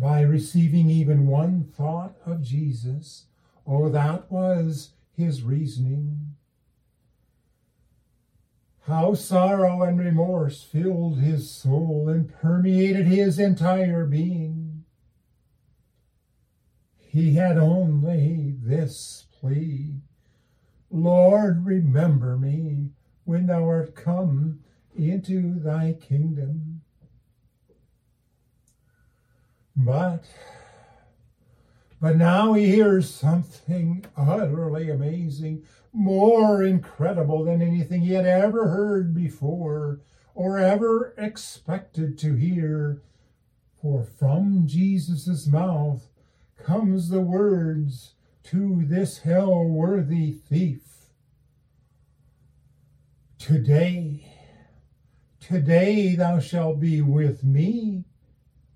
[0.00, 3.26] By receiving even one thought of Jesus,
[3.66, 6.36] oh, that was his reasoning.
[8.84, 14.84] How sorrow and remorse filled his soul and permeated his entire being.
[16.96, 20.00] He had only this plea
[20.90, 22.90] Lord, remember me
[23.24, 24.60] when thou art come
[24.96, 26.79] into thy kingdom.
[29.84, 30.24] But
[32.00, 39.14] but now he hears something utterly amazing, more incredible than anything he had ever heard
[39.14, 40.00] before.
[40.34, 43.02] or ever expected to hear.
[43.82, 46.08] For from Jesus' mouth
[46.56, 48.14] comes the words
[48.44, 51.10] to this hell worthy thief.
[53.38, 54.24] Today,
[55.40, 58.04] today thou shalt be with me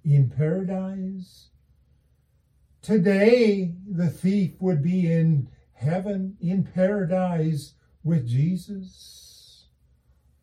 [0.05, 1.49] in paradise.
[2.83, 9.67] Today the thief would be in heaven, in paradise with Jesus.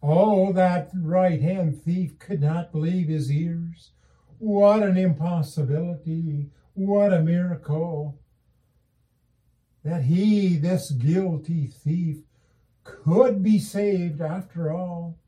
[0.01, 3.91] Oh, that right hand thief could not believe his ears.
[4.39, 6.49] What an impossibility.
[6.74, 8.20] What a miracle.
[9.84, 12.18] That he, this guilty thief,
[12.84, 15.20] could be saved after all,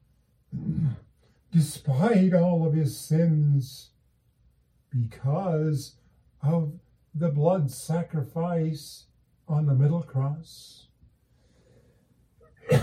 [1.52, 3.92] despite all of his sins,
[4.94, 5.96] because
[6.42, 6.74] of
[7.14, 9.06] the blood sacrifice
[9.48, 10.88] on the middle cross.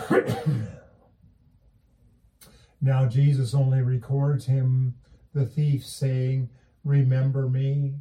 [2.80, 4.94] now, Jesus only records him,
[5.32, 6.50] the thief, saying,
[6.84, 7.94] Remember me,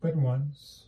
[0.00, 0.84] but once.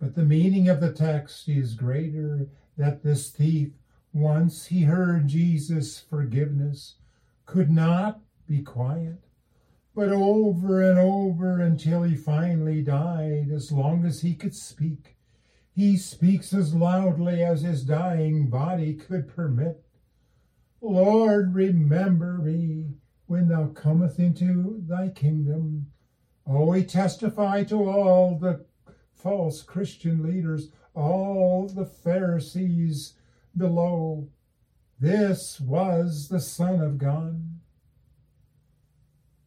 [0.00, 3.70] But the meaning of the text is greater that this thief
[4.12, 6.96] once he heard Jesus' forgiveness,
[7.46, 9.24] could not be quiet,
[9.94, 15.16] but over and over until he finally died, as long as he could speak.
[15.74, 19.82] He speaks as loudly as his dying body could permit.
[20.80, 22.94] Lord, remember me
[23.26, 25.86] when thou comest into thy kingdom.
[26.46, 28.64] Oh, he testified to all the
[29.14, 33.14] false Christian leaders, all the Pharisees,
[33.56, 34.28] below.
[34.98, 37.51] This was the Son of God.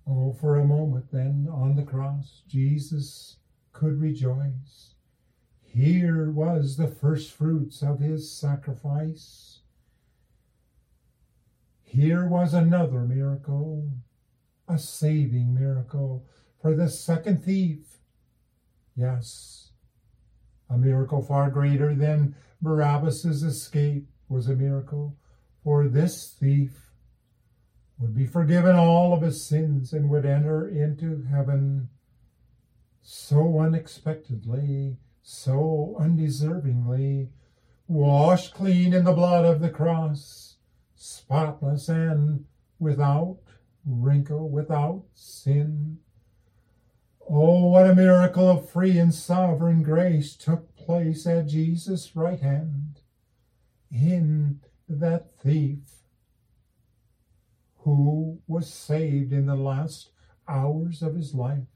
[0.07, 3.37] Oh, for a moment then on the cross, Jesus
[3.73, 4.93] could rejoice.
[5.63, 9.59] Here was the first fruits of his sacrifice.
[11.83, 13.89] Here was another miracle,
[14.67, 16.25] a saving miracle
[16.61, 17.97] for the second thief.
[18.95, 19.71] Yes,
[20.69, 25.17] a miracle far greater than Barabbas's escape was a miracle,
[25.63, 26.84] for this thief
[27.97, 31.89] would be forgiven all of his sins and would enter into heaven
[33.01, 37.29] so unexpectedly, so undeservingly,
[37.87, 40.57] washed clean in the blood of the cross,
[40.95, 42.45] spotless and
[42.79, 43.39] without
[43.85, 45.99] wrinkle, without sin.
[47.29, 53.01] Oh, what a miracle of free and sovereign grace took place at Jesus' right hand
[53.91, 55.94] in that thief
[57.85, 60.09] who was saved in the last
[60.47, 61.67] hours of his life.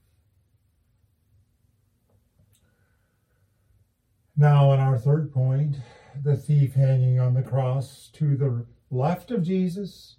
[4.36, 5.76] Now, on our third point,
[6.20, 10.16] the thief hanging on the cross to the left of Jesus.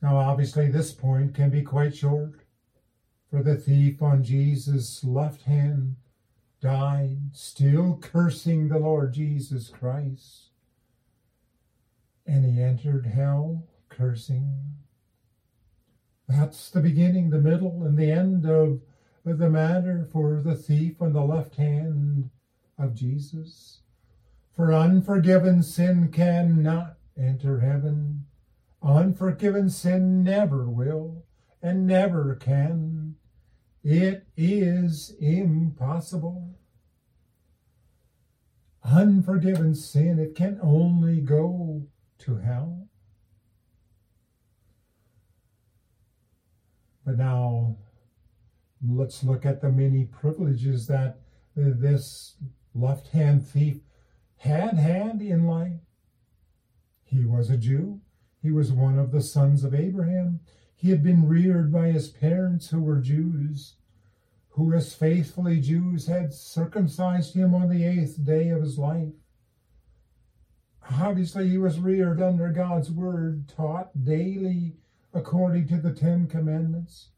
[0.00, 2.40] Now, obviously, this point can be quite short,
[3.30, 5.96] for the thief on Jesus' left hand
[6.62, 10.52] died, still cursing the Lord Jesus Christ.
[12.26, 13.64] And he entered hell
[13.96, 14.74] cursing.
[16.28, 18.80] That's the beginning, the middle, and the end of
[19.24, 22.30] the matter for the thief on the left hand
[22.78, 23.82] of Jesus.
[24.56, 28.26] For unforgiven sin cannot enter heaven.
[28.82, 31.24] Unforgiven sin never will
[31.62, 33.16] and never can.
[33.84, 36.58] It is impossible.
[38.84, 41.82] Unforgiven sin, it can only go
[42.18, 42.88] to hell.
[47.12, 47.76] But now
[48.82, 51.18] let's look at the many privileges that
[51.58, 52.36] uh, this
[52.74, 53.82] left hand thief
[54.38, 55.82] had had in life.
[57.04, 58.00] He was a Jew.
[58.40, 60.40] He was one of the sons of Abraham.
[60.74, 63.74] He had been reared by his parents who were Jews,
[64.52, 69.12] who, as faithfully Jews, had circumcised him on the eighth day of his life.
[70.90, 74.76] Obviously, he was reared under God's word, taught daily
[75.14, 77.08] according to the Ten Commandments.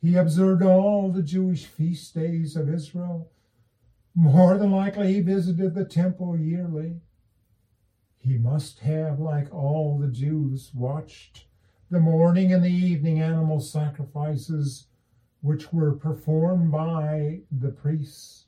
[0.00, 3.30] He observed all the Jewish feast days of Israel.
[4.14, 7.00] More than likely, he visited the temple yearly.
[8.18, 11.46] He must have, like all the Jews, watched
[11.90, 14.86] the morning and the evening animal sacrifices
[15.40, 18.46] which were performed by the priests,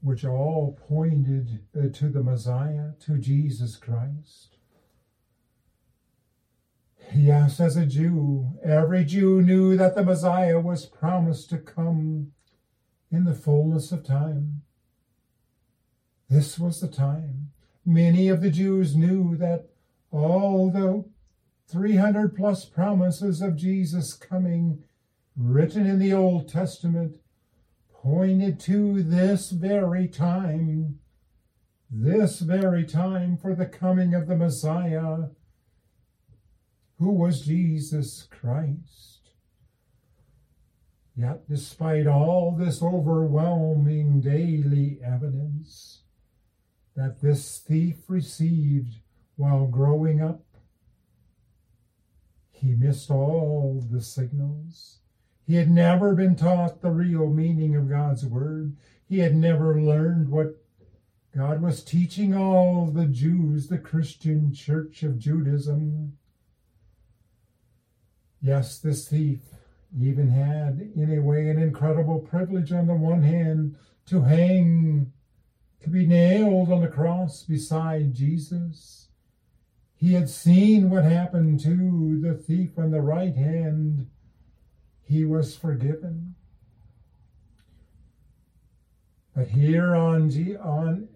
[0.00, 4.53] which all pointed uh, to the Messiah, to Jesus Christ.
[7.12, 12.32] Yes, as a Jew, every Jew knew that the Messiah was promised to come
[13.10, 14.62] in the fullness of time.
[16.28, 17.50] This was the time.
[17.84, 19.68] Many of the Jews knew that
[20.10, 21.04] all the
[21.68, 24.84] 300 plus promises of Jesus coming,
[25.36, 27.18] written in the Old Testament,
[27.92, 30.98] pointed to this very time,
[31.90, 35.28] this very time for the coming of the Messiah,
[37.04, 39.30] who was Jesus Christ.
[41.14, 46.00] Yet, despite all this overwhelming daily evidence
[46.96, 48.96] that this thief received
[49.36, 50.44] while growing up,
[52.50, 55.00] he missed all the signals.
[55.46, 58.76] He had never been taught the real meaning of God's word.
[59.06, 60.56] He had never learned what
[61.36, 66.16] God was teaching all the Jews, the Christian church of Judaism.
[68.44, 69.40] Yes, this thief
[69.98, 75.10] even had, in a way, an incredible privilege on the one hand to hang,
[75.82, 79.08] to be nailed on the cross beside Jesus.
[79.96, 84.10] He had seen what happened to the thief on the right hand.
[85.04, 86.34] He was forgiven.
[89.34, 90.30] But here on,
[90.62, 91.08] on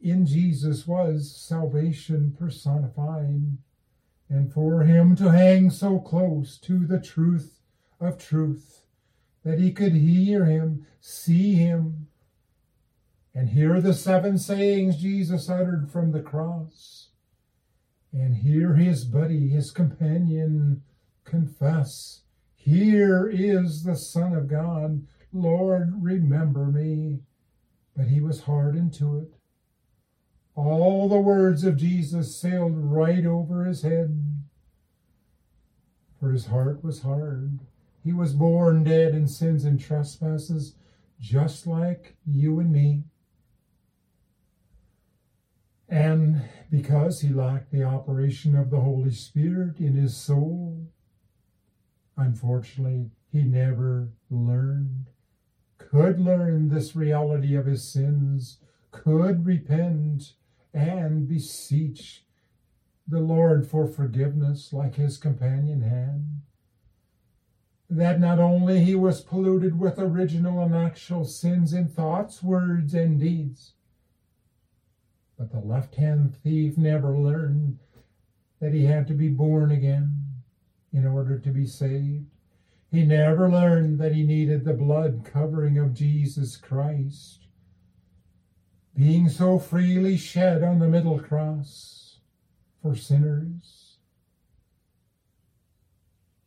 [0.00, 3.56] in Jesus was salvation personified.
[4.28, 7.60] And for him to hang so close to the truth
[8.00, 8.86] of truth
[9.44, 12.08] that he could hear him, see him,
[13.34, 17.10] and hear the seven sayings Jesus uttered from the cross
[18.12, 20.82] and hear his buddy, his companion,
[21.24, 22.22] confess,
[22.56, 25.06] Here is the Son of God.
[25.32, 27.20] Lord, remember me.
[27.96, 29.34] But he was hardened to it.
[30.56, 34.42] All the words of Jesus sailed right over his head,
[36.18, 37.60] for his heart was hard.
[38.02, 40.74] He was born dead in sins and trespasses,
[41.20, 43.02] just like you and me.
[45.90, 50.86] And because he lacked the operation of the Holy Spirit in his soul,
[52.16, 55.10] unfortunately, he never learned,
[55.76, 58.56] could learn this reality of his sins,
[58.90, 60.32] could repent
[60.76, 62.22] and beseech
[63.08, 66.42] the Lord for forgiveness like his companion had.
[67.88, 73.18] That not only he was polluted with original and actual sins in thoughts, words, and
[73.18, 73.72] deeds,
[75.38, 77.78] but the left hand thief never learned
[78.60, 80.24] that he had to be born again
[80.92, 82.26] in order to be saved.
[82.90, 87.45] He never learned that he needed the blood covering of Jesus Christ,
[88.96, 92.18] being so freely shed on the middle cross
[92.80, 93.98] for sinners.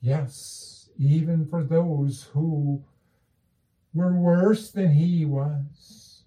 [0.02, 2.84] Yes, even for those who
[3.93, 6.24] were worse than he was.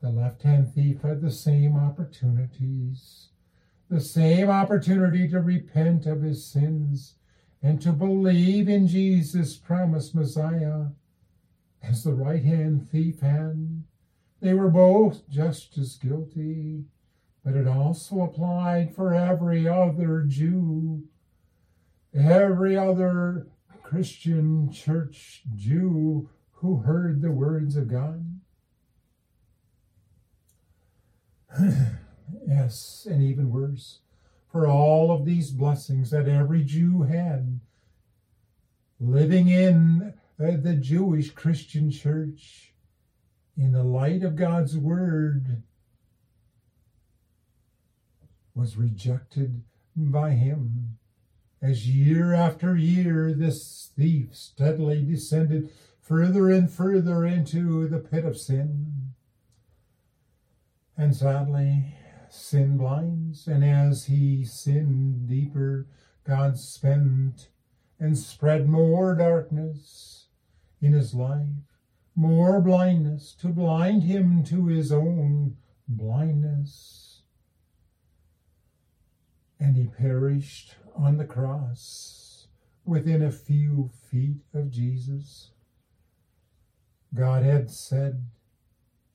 [0.00, 3.28] The left hand thief had the same opportunities,
[3.90, 7.14] the same opportunity to repent of his sins
[7.62, 10.86] and to believe in Jesus' promised Messiah
[11.82, 13.84] as the right hand thief had.
[14.40, 16.84] They were both just as guilty,
[17.44, 21.04] but it also applied for every other Jew,
[22.14, 23.46] every other
[23.82, 28.40] Christian church Jew who heard the words of God.
[32.46, 34.00] yes, and even worse,
[34.50, 37.60] for all of these blessings that every Jew had
[38.98, 42.74] living in uh, the Jewish Christian church
[43.56, 45.62] in the light of God's word
[48.54, 49.62] was rejected
[49.96, 50.98] by him.
[51.62, 58.38] As year after year, this thief steadily descended further and further into the pit of
[58.38, 59.12] sin.
[60.98, 61.94] And sadly,
[62.28, 65.86] sin blinds, and as he sinned deeper,
[66.24, 67.48] God spent
[67.98, 70.25] and spread more darkness
[70.80, 71.46] in his life,
[72.14, 75.56] more blindness to blind him to his own
[75.88, 77.22] blindness.
[79.58, 82.46] And he perished on the cross
[82.84, 85.50] within a few feet of Jesus.
[87.14, 88.26] God had said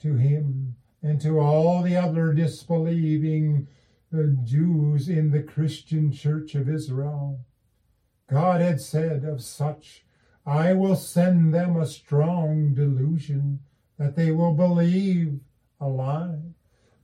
[0.02, 3.68] to him, and to all the other disbelieving
[4.14, 7.40] uh, Jews in the Christian church of Israel.
[8.30, 10.06] God had said of such,
[10.46, 13.60] I will send them a strong delusion
[13.98, 15.40] that they will believe
[15.80, 16.40] a lie.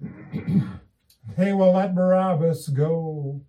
[1.37, 3.41] they will let Barabbas go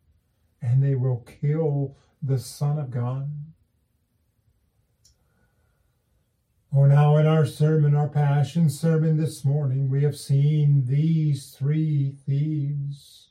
[0.60, 3.30] and they will kill the Son of God.
[6.74, 12.14] Oh, now in our sermon, our Passion sermon this morning, we have seen these three
[12.26, 13.30] thieves.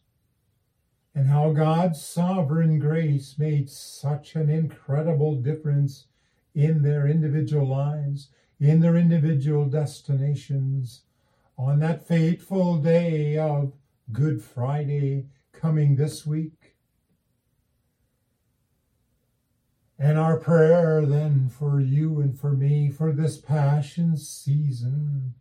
[1.13, 6.05] and how God's sovereign grace made such an incredible difference
[6.57, 8.29] in their individual lives,
[8.59, 11.03] in their individual destinations.
[11.55, 13.73] On that fateful day of
[14.11, 16.73] Good Friday coming this week.
[19.99, 25.35] And our prayer then for you and for me for this Passion season.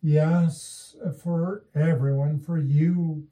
[0.00, 3.26] Yes, for everyone, for you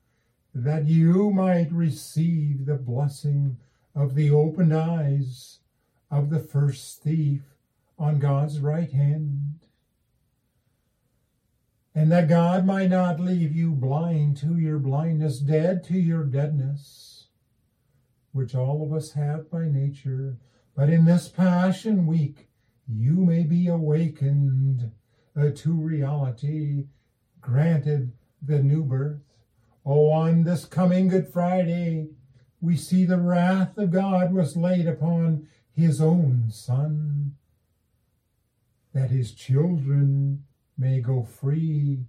[0.53, 3.59] that you might receive the blessing
[3.95, 5.61] of the opened eyes
[6.11, 7.43] of the first thief
[7.99, 9.61] on God's right hand.
[11.95, 17.27] And that God might not leave you blind to your blindness, dead to your deadness,
[18.33, 20.39] which all of us have by nature.
[20.77, 22.49] But in this Passion Week,
[22.89, 24.93] you may be awakened
[25.37, 26.87] uh, to reality,
[27.41, 28.13] granted
[28.43, 29.21] the new birth
[29.85, 32.11] Oh, on this coming Good Friday,
[32.61, 35.49] we see the wrath of God was laid upon
[35.81, 37.37] his own Son,
[38.93, 40.45] that his children
[40.77, 42.05] may go free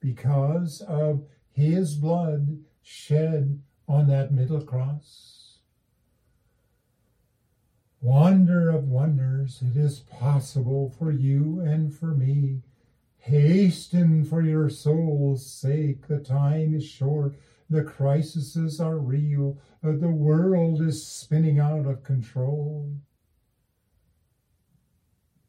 [0.00, 5.58] because of his blood shed on that middle cross.
[8.00, 12.62] Wonder of wonders, it is possible for you and for me
[13.26, 16.06] Hasten for your soul's sake.
[16.06, 17.34] The time is short.
[17.68, 19.58] The crises are real.
[19.82, 22.88] The world is spinning out of control.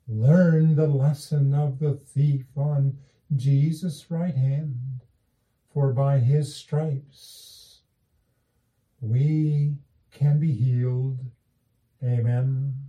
[0.07, 2.97] Learn the lesson of the thief on
[3.35, 5.01] Jesus' right hand,
[5.73, 7.81] for by his stripes
[9.01, 9.75] we
[10.11, 11.19] can be healed.
[12.03, 12.86] Amen.